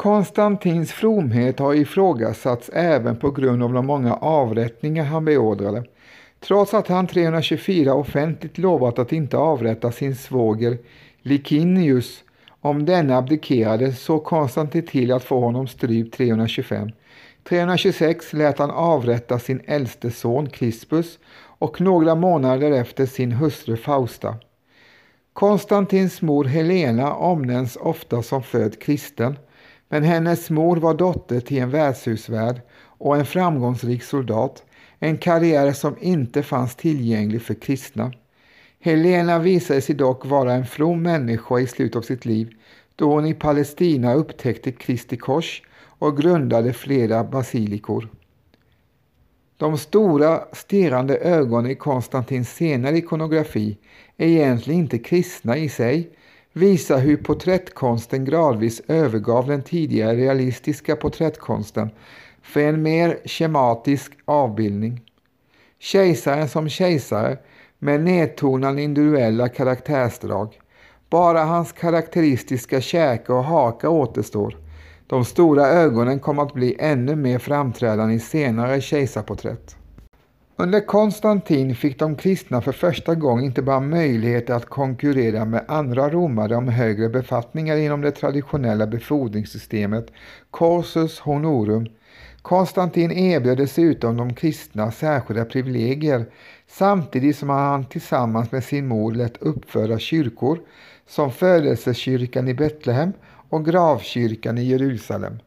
Konstantins 0.00 0.92
fromhet 0.92 1.58
har 1.58 1.74
ifrågasatts 1.74 2.70
även 2.72 3.16
på 3.16 3.30
grund 3.30 3.62
av 3.62 3.72
de 3.72 3.86
många 3.86 4.14
avrättningar 4.14 5.04
han 5.04 5.24
beordrade. 5.24 5.84
Trots 6.40 6.74
att 6.74 6.88
han 6.88 7.06
324 7.06 7.94
offentligt 7.94 8.58
lovat 8.58 8.98
att 8.98 9.12
inte 9.12 9.36
avrätta 9.36 9.92
sin 9.92 10.16
svåger 10.16 10.78
Licinius 11.22 12.24
om 12.60 12.86
denne 12.86 13.16
abdikerade 13.16 13.92
såg 13.92 14.24
Konstantin 14.24 14.86
till 14.86 15.12
att 15.12 15.24
få 15.24 15.40
honom 15.40 15.66
strypt 15.66 16.16
325. 16.16 16.90
326 17.48 18.32
lät 18.32 18.58
han 18.58 18.70
avrätta 18.70 19.38
sin 19.38 19.60
äldste 19.66 20.10
son 20.10 20.48
Crispus 20.48 21.18
och 21.42 21.80
några 21.80 22.14
månader 22.14 22.70
därefter 22.70 23.06
sin 23.06 23.32
hustru 23.32 23.76
Fausta. 23.76 24.36
Konstantins 25.32 26.22
mor 26.22 26.44
Helena 26.44 27.14
omnämns 27.14 27.76
ofta 27.76 28.22
som 28.22 28.42
född 28.42 28.78
kristen. 28.82 29.36
Men 29.92 30.04
hennes 30.04 30.50
mor 30.50 30.76
var 30.76 30.94
dotter 30.94 31.40
till 31.40 31.58
en 31.58 31.70
värdshusvärd 31.70 32.60
och 32.82 33.16
en 33.16 33.26
framgångsrik 33.26 34.02
soldat, 34.02 34.64
en 34.98 35.18
karriär 35.18 35.72
som 35.72 35.96
inte 36.00 36.42
fanns 36.42 36.74
tillgänglig 36.76 37.42
för 37.42 37.54
kristna. 37.54 38.12
Helena 38.80 39.38
visade 39.38 39.80
sig 39.80 39.94
dock 39.94 40.26
vara 40.26 40.52
en 40.52 40.66
from 40.66 41.02
människa 41.02 41.58
i 41.58 41.66
slutet 41.66 41.96
av 41.96 42.02
sitt 42.02 42.24
liv 42.24 42.50
då 42.96 43.12
hon 43.12 43.26
i 43.26 43.34
Palestina 43.34 44.14
upptäckte 44.14 44.72
Kristi 44.72 45.16
kors 45.16 45.62
och 45.98 46.16
grundade 46.16 46.72
flera 46.72 47.24
basilikor. 47.24 48.08
De 49.56 49.78
stora 49.78 50.44
stirrande 50.52 51.16
ögonen 51.16 51.70
i 51.70 51.74
Konstantins 51.74 52.54
senare 52.54 52.98
ikonografi 52.98 53.78
är 54.16 54.26
egentligen 54.26 54.80
inte 54.80 54.98
kristna 54.98 55.56
i 55.56 55.68
sig 55.68 56.10
visar 56.52 56.98
hur 56.98 57.16
porträttkonsten 57.16 58.24
gradvis 58.24 58.82
övergav 58.88 59.46
den 59.46 59.62
tidigare 59.62 60.16
realistiska 60.16 60.96
porträttkonsten 60.96 61.90
för 62.42 62.60
en 62.60 62.82
mer 62.82 63.18
schematisk 63.24 64.12
avbildning. 64.24 65.00
Kejsaren 65.78 66.48
som 66.48 66.68
kejsare 66.68 67.38
med 67.78 68.00
nedtonade 68.00 68.82
individuella 68.82 69.48
karaktärsdrag. 69.48 70.60
Bara 71.10 71.44
hans 71.44 71.72
karaktäristiska 71.72 72.80
käke 72.80 73.32
och 73.32 73.44
haka 73.44 73.88
återstår. 73.88 74.56
De 75.06 75.24
stora 75.24 75.66
ögonen 75.66 76.20
kommer 76.20 76.42
att 76.42 76.54
bli 76.54 76.76
ännu 76.78 77.16
mer 77.16 77.38
framträdande 77.38 78.14
i 78.14 78.20
senare 78.20 78.80
kejsarporträtt. 78.80 79.76
Under 80.62 80.80
Konstantin 80.80 81.74
fick 81.74 81.98
de 81.98 82.16
kristna 82.16 82.60
för 82.60 82.72
första 82.72 83.14
gången 83.14 83.44
inte 83.44 83.62
bara 83.62 83.80
möjligheter 83.80 84.54
att 84.54 84.64
konkurrera 84.64 85.44
med 85.44 85.64
andra 85.68 86.10
romare 86.10 86.56
om 86.56 86.68
högre 86.68 87.08
befattningar 87.08 87.76
inom 87.76 88.00
det 88.00 88.10
traditionella 88.10 88.86
befordringssystemet 88.86 90.06
Corsus 90.50 91.20
Honorum, 91.20 91.86
Konstantin 92.42 93.12
erbjöd 93.12 93.56
dessutom 93.56 94.16
de 94.16 94.34
kristna 94.34 94.90
särskilda 94.90 95.44
privilegier 95.44 96.26
samtidigt 96.68 97.36
som 97.36 97.48
han 97.48 97.84
tillsammans 97.84 98.52
med 98.52 98.64
sin 98.64 98.88
mor 98.88 99.12
lät 99.12 99.36
uppföra 99.36 99.98
kyrkor 99.98 100.60
som 101.06 101.32
födelsekyrkan 101.32 102.48
i 102.48 102.54
Betlehem 102.54 103.12
och 103.48 103.64
gravkyrkan 103.64 104.58
i 104.58 104.62
Jerusalem. 104.62 105.38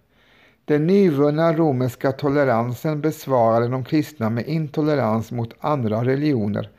Den 0.65 0.87
nyvunna 0.87 1.53
romerska 1.53 2.11
toleransen 2.11 3.01
besvarade 3.01 3.67
de 3.67 3.83
kristna 3.83 4.29
med 4.29 4.47
intolerans 4.47 5.31
mot 5.31 5.53
andra 5.59 6.03
religioner 6.03 6.69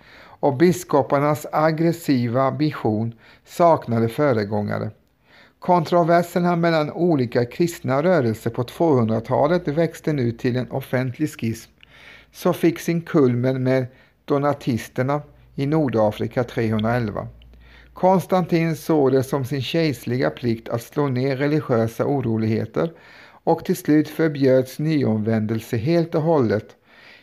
och 0.40 0.56
biskoparnas 0.56 1.46
aggressiva 1.52 2.50
vision 2.50 3.14
saknade 3.44 4.08
föregångare. 4.08 4.90
Kontroverserna 5.58 6.56
mellan 6.56 6.90
olika 6.92 7.44
kristna 7.44 8.02
rörelser 8.02 8.50
på 8.50 8.62
200-talet 8.62 9.68
växte 9.68 10.12
nu 10.12 10.32
till 10.32 10.56
en 10.56 10.70
offentlig 10.70 11.28
schism 11.30 11.70
som 12.32 12.54
fick 12.54 12.78
sin 12.78 13.00
kulmen 13.00 13.62
med 13.62 13.86
donatisterna 14.24 15.22
i 15.54 15.66
Nordafrika 15.66 16.44
311. 16.44 17.28
Konstantin 17.92 18.76
såg 18.76 19.12
det 19.12 19.22
som 19.22 19.44
sin 19.44 19.62
kejserliga 19.62 20.30
plikt 20.30 20.68
att 20.68 20.82
slå 20.82 21.08
ner 21.08 21.36
religiösa 21.36 22.06
oroligheter 22.06 22.90
och 23.44 23.64
till 23.64 23.76
slut 23.76 24.08
förbjöds 24.08 24.78
nyomvändelse 24.78 25.76
helt 25.76 26.14
och 26.14 26.22
hållet, 26.22 26.76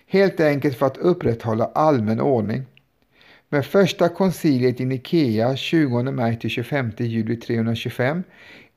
helt 0.07 0.39
enkelt 0.39 0.77
för 0.77 0.85
att 0.85 0.97
upprätthålla 0.97 1.65
allmän 1.75 2.21
ordning. 2.21 2.65
Med 3.49 3.65
första 3.65 4.09
konciliet 4.09 4.79
i 4.79 4.85
Nikea 4.85 5.55
20 5.55 6.03
maj 6.03 6.39
till 6.39 6.49
25 6.49 6.91
juli 6.97 7.35
325 7.35 8.23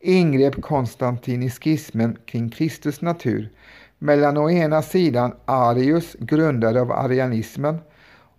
ingrep 0.01 0.63
Konstantin 0.63 1.43
i 1.43 1.51
skismen 1.51 2.17
kring 2.27 2.51
Kristus 2.51 3.01
natur 3.01 3.51
mellan 3.99 4.37
å 4.37 4.51
ena 4.51 4.83
sidan 4.83 5.33
Arius, 5.45 6.17
grundare 6.19 6.81
av 6.81 6.93
arianismen, 6.93 7.79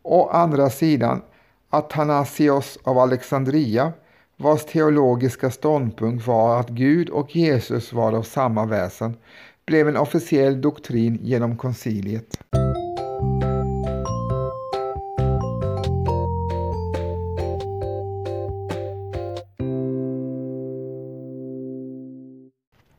och 0.02 0.26
å 0.26 0.30
andra 0.30 0.70
sidan 0.70 1.22
Athanasios 1.70 2.78
av 2.84 2.98
Alexandria, 2.98 3.94
vars 4.38 4.66
teologiska 4.66 5.52
ståndpunkt 5.52 6.28
var 6.28 6.60
att 6.60 6.70
Gud 6.70 7.10
och 7.10 7.36
Jesus 7.36 7.94
var 7.94 8.14
av 8.14 8.24
samma 8.24 8.66
väsen, 8.66 9.18
blev 9.66 9.88
en 9.88 9.98
officiell 9.98 10.62
doktrin 10.62 11.20
genom 11.22 11.58
konciliet. 11.58 12.38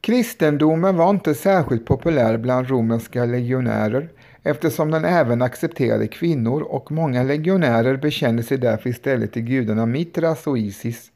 Kristendomen 0.01 0.96
var 0.96 1.11
inte 1.11 1.35
särskilt 1.35 1.87
populär 1.87 2.38
bland 2.38 2.68
romerska 2.68 3.25
legionärer 3.25 4.09
eftersom 4.42 4.90
den 4.90 5.05
även 5.05 5.42
accepterade 5.42 6.09
kvinnor 6.09 6.62
och 6.62 6.92
många 6.92 7.22
legionärer 7.22 7.96
bekände 7.96 8.42
sig 8.42 8.59
därför 8.59 8.90
istället 8.90 9.33
till 9.33 9.42
gudarna 9.42 9.87
Mitras 9.87 10.46
och 10.46 10.59
Isis. 10.59 11.11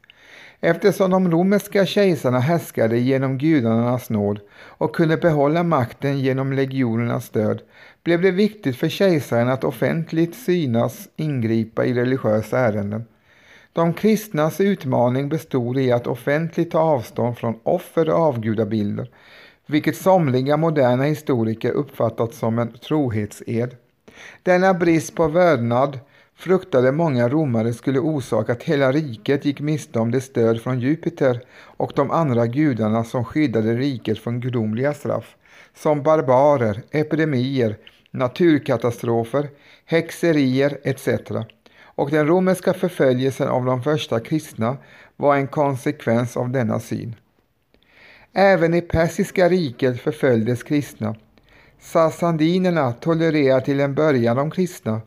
Eftersom 0.63 1.11
de 1.11 1.31
romerska 1.31 1.85
kejsarna 1.85 2.39
härskade 2.39 2.97
genom 2.97 3.37
gudarnas 3.37 4.09
nåd 4.09 4.39
och 4.53 4.95
kunde 4.95 5.17
behålla 5.17 5.63
makten 5.63 6.19
genom 6.19 6.53
legionernas 6.53 7.25
stöd 7.25 7.61
blev 8.03 8.21
det 8.21 8.31
viktigt 8.31 8.75
för 8.75 8.89
kejsaren 8.89 9.49
att 9.49 9.63
offentligt 9.63 10.35
synas 10.35 11.09
ingripa 11.15 11.85
i 11.85 11.93
religiösa 11.93 12.59
ärenden. 12.59 13.05
De 13.73 13.93
kristnas 13.93 14.61
utmaning 14.61 15.29
bestod 15.29 15.77
i 15.77 15.91
att 15.91 16.07
offentligt 16.07 16.71
ta 16.71 16.79
avstånd 16.79 17.37
från 17.37 17.59
offer 17.63 18.09
och 18.09 18.19
avgudabilder, 18.19 19.09
vilket 19.65 19.97
somliga 19.97 20.57
moderna 20.57 21.03
historiker 21.03 21.71
uppfattat 21.71 22.33
som 22.33 22.59
en 22.59 22.73
trohetsed. 22.87 23.75
Denna 24.43 24.73
brist 24.73 25.15
på 25.15 25.27
vördnad 25.27 25.99
fruktade 26.41 26.91
många 26.91 27.29
romare 27.29 27.73
skulle 27.73 27.99
orsaka 27.99 28.51
att 28.51 28.63
hela 28.63 28.91
riket 28.91 29.45
gick 29.45 29.59
miste 29.59 29.99
om 29.99 30.11
det 30.11 30.21
stöd 30.21 30.61
från 30.61 30.79
Jupiter 30.79 31.41
och 31.77 31.91
de 31.95 32.11
andra 32.11 32.47
gudarna 32.47 33.03
som 33.03 33.25
skyddade 33.25 33.73
riket 33.75 34.19
från 34.19 34.39
gudomliga 34.39 34.93
straff, 34.93 35.35
som 35.75 36.03
barbarer, 36.03 36.81
epidemier, 36.91 37.77
naturkatastrofer, 38.11 39.49
häxerier 39.85 40.77
etc 40.83 41.07
och 41.95 42.09
den 42.09 42.27
romerska 42.27 42.73
förföljelsen 42.73 43.47
av 43.47 43.65
de 43.65 43.83
första 43.83 44.19
kristna 44.19 44.77
var 45.15 45.35
en 45.35 45.47
konsekvens 45.47 46.37
av 46.37 46.49
denna 46.49 46.79
syn. 46.79 47.15
Även 48.33 48.73
i 48.73 48.81
Persiska 48.81 49.49
riket 49.49 50.01
förföljdes 50.01 50.63
kristna. 50.63 51.15
Sassandinerna 51.79 52.91
tolererade 52.91 53.65
till 53.65 53.79
en 53.79 53.95
början 53.95 54.37
de 54.37 54.51
kristna, 54.51 55.01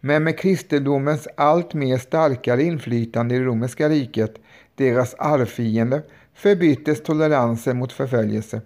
men 0.00 0.24
med 0.24 0.38
kristendomens 0.38 1.28
allt 1.36 1.74
mer 1.74 1.98
starkare 1.98 2.62
inflytande 2.62 3.34
i 3.34 3.40
romerska 3.40 3.88
riket, 3.88 4.34
deras 4.74 5.14
arvfiende, 5.14 6.02
förbyttes 6.34 7.02
toleransen 7.02 7.78
mot 7.78 7.92
förföljelse. 7.92 8.60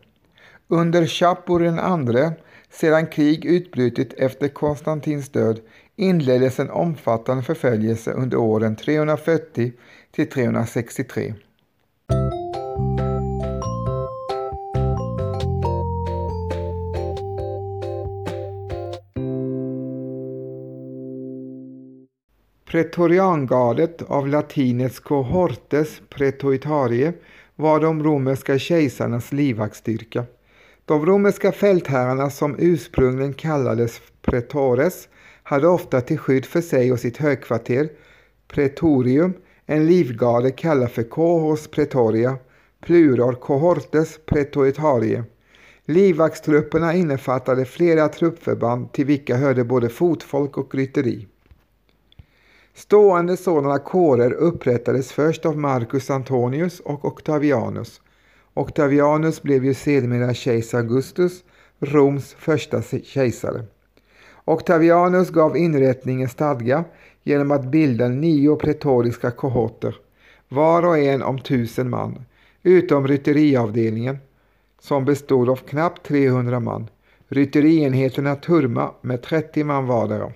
Under 0.68 1.06
Shapur 1.06 1.64
II, 1.64 2.30
sedan 2.70 3.06
krig 3.06 3.44
utbrutit 3.44 4.12
efter 4.12 4.48
Konstantins 4.48 5.28
död, 5.28 5.60
inleddes 5.96 6.60
en 6.60 6.70
omfattande 6.70 7.42
förföljelse 7.42 8.12
under 8.12 8.36
åren 8.36 8.76
340 8.76 9.72
till 10.10 10.28
363. 10.28 11.34
Pretoriangardet 22.72 24.02
av 24.02 24.28
latinets 24.28 25.00
cohortes 25.00 26.02
pretoitarie 26.08 27.12
var 27.56 27.80
de 27.80 28.02
romerska 28.04 28.58
kejsarnas 28.58 29.32
livvaktsstyrka. 29.32 30.24
De 30.84 31.06
romerska 31.06 31.52
fältherrarna 31.52 32.30
som 32.30 32.56
ursprungligen 32.58 33.34
kallades 33.34 34.00
pretores 34.22 35.08
hade 35.42 35.68
ofta 35.68 36.00
till 36.00 36.18
skydd 36.18 36.44
för 36.44 36.60
sig 36.60 36.92
och 36.92 37.00
sitt 37.00 37.16
högkvarter, 37.16 37.88
Pretorium, 38.48 39.34
en 39.66 39.86
livgarde 39.86 40.50
kallad 40.50 40.90
för 40.90 41.02
cohors 41.02 41.66
pretoria, 41.66 42.36
plural 42.80 43.34
cohortes 43.34 44.18
pretoritarie. 44.26 45.24
Livvaktstrupperna 45.84 46.94
innefattade 46.94 47.64
flera 47.64 48.08
truppförband 48.08 48.92
till 48.92 49.06
vilka 49.06 49.36
hörde 49.36 49.64
både 49.64 49.88
fotfolk 49.88 50.58
och 50.58 50.74
rytteri. 50.74 51.26
Stående 52.74 53.36
sådana 53.36 53.78
kårer 53.78 54.32
upprättades 54.32 55.12
först 55.12 55.46
av 55.46 55.58
Marcus 55.58 56.10
Antonius 56.10 56.80
och 56.80 57.04
Octavianus. 57.04 58.00
Octavianus 58.54 59.42
blev 59.42 59.64
ju 59.64 59.74
sedermera 59.74 60.34
kejsar 60.34 60.78
Augustus, 60.78 61.44
Roms 61.80 62.34
första 62.38 62.82
kejsare. 63.04 63.64
Octavianus 64.44 65.30
gav 65.30 65.56
inrättningen 65.56 66.28
stadga 66.28 66.84
genom 67.22 67.50
att 67.50 67.64
bilda 67.64 68.08
nio 68.08 68.56
pretoriska 68.56 69.30
kohorter, 69.30 69.96
var 70.48 70.86
och 70.86 70.98
en 70.98 71.22
om 71.22 71.38
tusen 71.38 71.90
man, 71.90 72.24
utom 72.62 73.08
rytteriavdelningen 73.08 74.18
som 74.80 75.04
bestod 75.04 75.50
av 75.50 75.56
knappt 75.56 76.06
300 76.06 76.60
man, 76.60 76.88
rytterienheterna 77.28 78.36
Turma 78.36 78.90
med 79.00 79.22
30 79.22 79.64
man 79.64 79.86
vardera. 79.86 80.32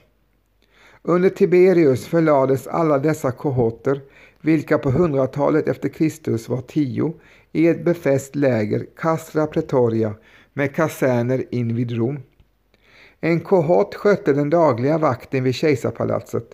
Under 1.08 1.28
Tiberius 1.28 2.06
förlades 2.06 2.66
alla 2.66 2.98
dessa 2.98 3.32
kohorter, 3.32 4.00
vilka 4.40 4.78
på 4.78 4.90
hundratalet 4.90 5.68
efter 5.68 5.88
Kristus 5.88 6.48
var 6.48 6.60
tio, 6.60 7.14
i 7.52 7.68
ett 7.68 7.84
befäst 7.84 8.36
läger, 8.36 8.86
Castra 8.96 9.46
Pretoria, 9.46 10.14
med 10.52 10.74
kaserner 10.74 11.44
invid 11.50 11.90
Rom. 11.90 12.18
En 13.20 13.40
kohort 13.40 13.94
skötte 13.94 14.32
den 14.32 14.50
dagliga 14.50 14.98
vakten 14.98 15.44
vid 15.44 15.54
kejsarpalatset. 15.54 16.50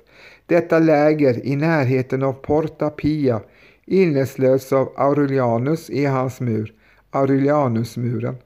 Detta 0.47 0.79
läger 0.79 1.47
i 1.47 1.57
närheten 1.57 2.23
av 2.23 2.33
Porta 2.33 2.91
Pia 2.91 3.41
inneslöts 3.87 4.73
av 4.73 4.93
Aurelianus 4.97 5.91
i 5.91 6.05
hans 6.05 6.41
mur, 6.41 6.73
Aurelianusmuren. 7.11 8.37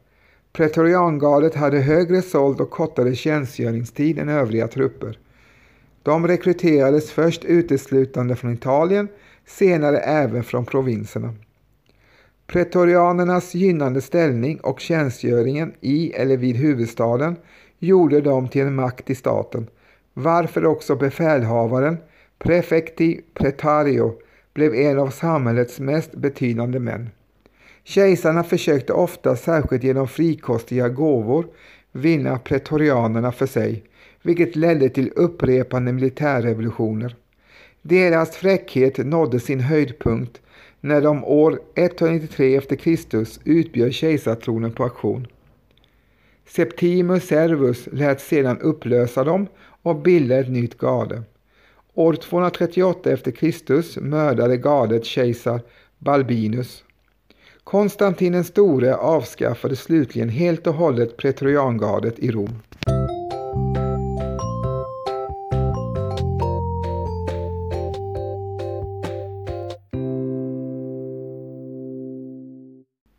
Pretoriangardet 0.52 1.54
hade 1.54 1.78
högre 1.78 2.22
såld 2.22 2.60
och 2.60 2.70
kortare 2.70 3.14
tjänstgöringstid 3.14 4.18
än 4.18 4.28
övriga 4.28 4.68
trupper. 4.68 5.18
De 6.06 6.28
rekryterades 6.28 7.10
först 7.10 7.44
uteslutande 7.44 8.36
från 8.36 8.54
Italien, 8.54 9.08
senare 9.46 9.98
även 9.98 10.44
från 10.44 10.64
provinserna. 10.64 11.34
Pretorianernas 12.46 13.54
gynnande 13.54 14.00
ställning 14.00 14.60
och 14.60 14.80
tjänstgöringen 14.80 15.74
i 15.80 16.12
eller 16.12 16.36
vid 16.36 16.56
huvudstaden 16.56 17.36
gjorde 17.78 18.20
dem 18.20 18.48
till 18.48 18.62
en 18.62 18.74
makt 18.74 19.10
i 19.10 19.14
staten, 19.14 19.66
varför 20.14 20.66
också 20.66 20.96
befälhavaren, 20.96 21.96
prefecti 22.38 23.20
pretario, 23.34 24.14
blev 24.54 24.74
en 24.74 24.98
av 24.98 25.10
samhällets 25.10 25.80
mest 25.80 26.12
betydande 26.14 26.78
män. 26.78 27.10
Kejsarna 27.84 28.44
försökte 28.44 28.92
ofta, 28.92 29.36
särskilt 29.36 29.84
genom 29.84 30.08
frikostiga 30.08 30.88
gåvor, 30.88 31.46
vinna 31.92 32.38
pretorianerna 32.38 33.32
för 33.32 33.46
sig, 33.46 33.84
vilket 34.26 34.56
ledde 34.56 34.88
till 34.88 35.12
upprepande 35.16 35.92
militärrevolutioner. 35.92 37.16
Deras 37.82 38.36
fräckhet 38.36 38.98
nådde 38.98 39.40
sin 39.40 39.60
höjdpunkt 39.60 40.40
när 40.80 41.00
de 41.00 41.24
år 41.24 41.60
193 41.74 42.56
e.Kr. 42.56 43.26
utbjöd 43.44 43.92
kejsartronen 43.92 44.72
på 44.72 44.82
auktion. 44.82 45.26
Septimus 46.48 47.26
Servus 47.26 47.88
lät 47.92 48.20
sedan 48.20 48.60
upplösa 48.60 49.24
dem 49.24 49.46
och 49.82 49.96
bilda 49.96 50.38
ett 50.38 50.50
nytt 50.50 50.78
garde. 50.78 51.22
År 51.94 52.14
238 52.14 53.10
e.Kr. 53.10 54.00
mördade 54.00 54.56
gardet 54.56 55.04
kejsar 55.04 55.60
Balbinus. 55.98 56.84
Konstantin 57.64 58.32
den 58.32 58.44
store 58.44 58.96
avskaffade 58.96 59.76
slutligen 59.76 60.28
helt 60.28 60.66
och 60.66 60.74
hållet 60.74 61.16
pretoriangardet 61.16 62.18
i 62.18 62.30
Rom. 62.30 62.62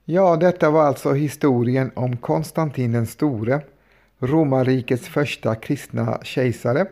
Ja, 0.10 0.36
detta 0.36 0.70
var 0.70 0.84
alltså 0.84 1.14
historien 1.14 1.92
om 1.96 2.18
Konstantin 2.18 2.92
den 2.92 3.08
store, 3.08 3.62
romarrikets 4.20 5.08
första 5.08 5.56
kristna 5.56 6.20
kejsare. 6.24 6.86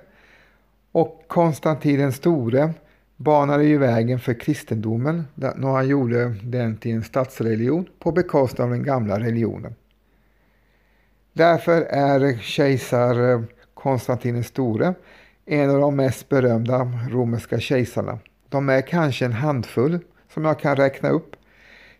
Och 0.91 1.23
Konstantin 1.27 1.99
den 1.99 2.11
store 2.11 2.73
banade 3.17 3.63
ju 3.63 3.77
vägen 3.77 4.19
för 4.19 4.39
kristendomen 4.39 5.23
när 5.35 5.71
han 5.71 5.87
gjorde 5.87 6.35
den 6.43 6.77
till 6.77 6.91
en 6.91 7.03
statsreligion 7.03 7.85
på 7.99 8.11
bekostnad 8.11 8.65
av 8.65 8.71
den 8.71 8.83
gamla 8.83 9.19
religionen. 9.19 9.75
Därför 11.33 11.81
är 11.81 12.37
kejsar 12.37 13.31
eh, 13.31 13.41
Konstantin 13.73 14.33
den 14.33 14.43
store 14.43 14.93
en 15.45 15.69
av 15.69 15.79
de 15.79 15.95
mest 15.95 16.29
berömda 16.29 16.91
romerska 17.09 17.59
kejsarna. 17.59 18.19
De 18.49 18.69
är 18.69 18.81
kanske 18.81 19.25
en 19.25 19.33
handfull 19.33 19.99
som 20.33 20.45
jag 20.45 20.59
kan 20.59 20.75
räkna 20.75 21.09
upp. 21.09 21.34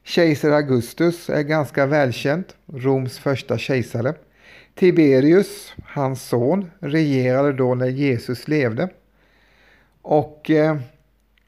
Kejsar 0.07 0.51
Augustus 0.51 1.29
är 1.29 1.41
ganska 1.41 1.85
välkänd, 1.85 2.43
Roms 2.65 3.19
första 3.19 3.57
kejsare. 3.57 4.13
Tiberius, 4.75 5.73
hans 5.85 6.23
son, 6.23 6.71
regerade 6.79 7.53
då 7.53 7.75
när 7.75 7.87
Jesus 7.87 8.47
levde. 8.47 8.89
Och 10.01 10.49
eh, 10.49 10.77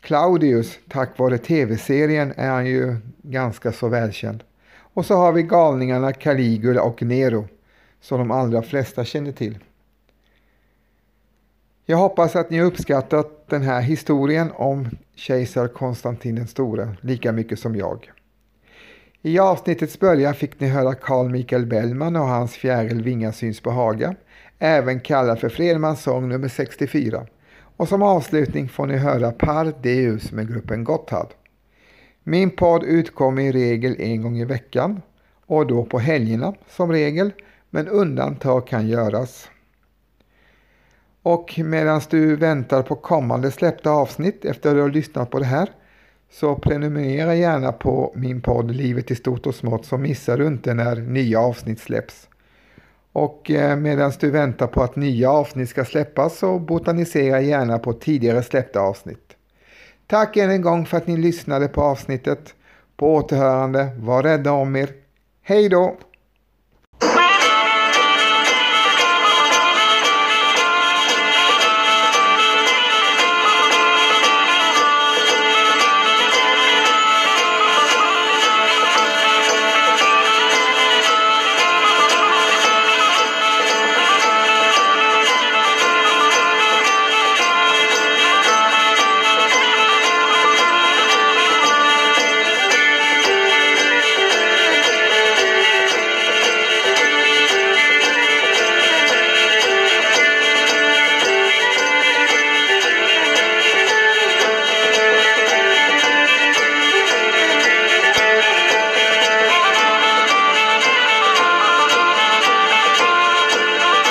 Claudius, 0.01 0.79
tack 0.89 1.19
vare 1.19 1.37
tv-serien, 1.37 2.33
är 2.35 2.49
han 2.49 2.65
ju 2.65 2.95
ganska 3.21 3.71
så 3.71 3.87
välkänd. 3.87 4.43
Och 4.77 5.05
så 5.05 5.15
har 5.15 5.31
vi 5.31 5.43
galningarna 5.43 6.13
Caligula 6.13 6.81
och 6.81 7.03
Nero, 7.03 7.47
som 8.01 8.19
de 8.19 8.31
allra 8.31 8.61
flesta 8.61 9.05
känner 9.05 9.31
till. 9.31 9.57
Jag 11.85 11.97
hoppas 11.97 12.35
att 12.35 12.49
ni 12.49 12.57
har 12.57 12.65
uppskattat 12.65 13.47
den 13.49 13.61
här 13.61 13.81
historien 13.81 14.51
om 14.55 14.89
kejsar 15.15 15.67
Konstantin 15.67 16.35
den 16.35 16.47
store 16.47 16.95
lika 17.01 17.31
mycket 17.31 17.59
som 17.59 17.75
jag. 17.75 18.11
I 19.21 19.39
avsnittets 19.39 19.99
början 19.99 20.33
fick 20.33 20.59
ni 20.59 20.67
höra 20.67 20.95
Carl 20.95 21.29
Michael 21.29 21.65
Bellman 21.65 22.15
och 22.15 22.27
hans 22.27 22.55
fjäril 22.55 23.01
Vinga 23.01 23.31
syns 23.31 23.61
på 23.61 23.71
Haga, 23.71 24.15
även 24.59 24.99
kallad 24.99 25.39
för 25.39 25.49
Fredmans 25.49 26.03
sång 26.03 26.29
nummer 26.29 26.47
64. 26.47 27.25
Och 27.77 27.87
som 27.87 28.03
avslutning 28.03 28.69
får 28.69 28.85
ni 28.85 28.97
höra 28.97 29.31
Par 29.31 29.73
Deus 29.81 30.31
med 30.31 30.47
gruppen 30.47 30.83
Gotthard. 30.83 31.33
Min 32.23 32.49
podd 32.49 32.83
utkommer 32.83 33.41
i 33.41 33.51
regel 33.51 33.95
en 33.99 34.21
gång 34.21 34.37
i 34.37 34.45
veckan 34.45 35.01
och 35.45 35.67
då 35.67 35.85
på 35.85 35.99
helgerna 35.99 36.53
som 36.69 36.91
regel, 36.91 37.31
men 37.69 37.87
undantag 37.87 38.67
kan 38.67 38.87
göras. 38.87 39.49
Och 41.21 41.59
medan 41.63 42.01
du 42.09 42.35
väntar 42.35 42.81
på 42.83 42.95
kommande 42.95 43.51
släppta 43.51 43.91
avsnitt 43.91 44.45
efter 44.45 44.69
att 44.69 44.75
du 44.75 44.81
har 44.81 44.89
lyssnat 44.89 45.29
på 45.29 45.39
det 45.39 45.45
här 45.45 45.69
så 46.31 46.55
prenumerera 46.55 47.35
gärna 47.35 47.71
på 47.71 48.11
min 48.15 48.41
podd 48.41 48.71
Livet 48.71 49.11
i 49.11 49.15
stort 49.15 49.45
och 49.45 49.55
smått 49.55 49.85
så 49.85 49.97
missar 49.97 50.37
du 50.37 50.47
inte 50.47 50.73
när 50.73 50.95
nya 50.95 51.39
avsnitt 51.39 51.79
släpps. 51.79 52.27
Och 53.11 53.51
eh, 53.51 53.77
medan 53.77 54.11
du 54.19 54.31
väntar 54.31 54.67
på 54.67 54.83
att 54.83 54.95
nya 54.95 55.31
avsnitt 55.31 55.69
ska 55.69 55.85
släppas 55.85 56.37
så 56.37 56.59
botanisera 56.59 57.41
gärna 57.41 57.79
på 57.79 57.93
tidigare 57.93 58.43
släppta 58.43 58.79
avsnitt. 58.79 59.33
Tack 60.07 60.37
än 60.37 60.49
en 60.49 60.61
gång 60.61 60.85
för 60.85 60.97
att 60.97 61.07
ni 61.07 61.17
lyssnade 61.17 61.67
på 61.67 61.81
avsnittet. 61.81 62.53
På 62.97 63.15
återhörande, 63.15 63.89
var 63.99 64.23
rädda 64.23 64.51
om 64.51 64.75
er. 64.75 64.89
Hej 65.41 65.69
då! 65.69 65.97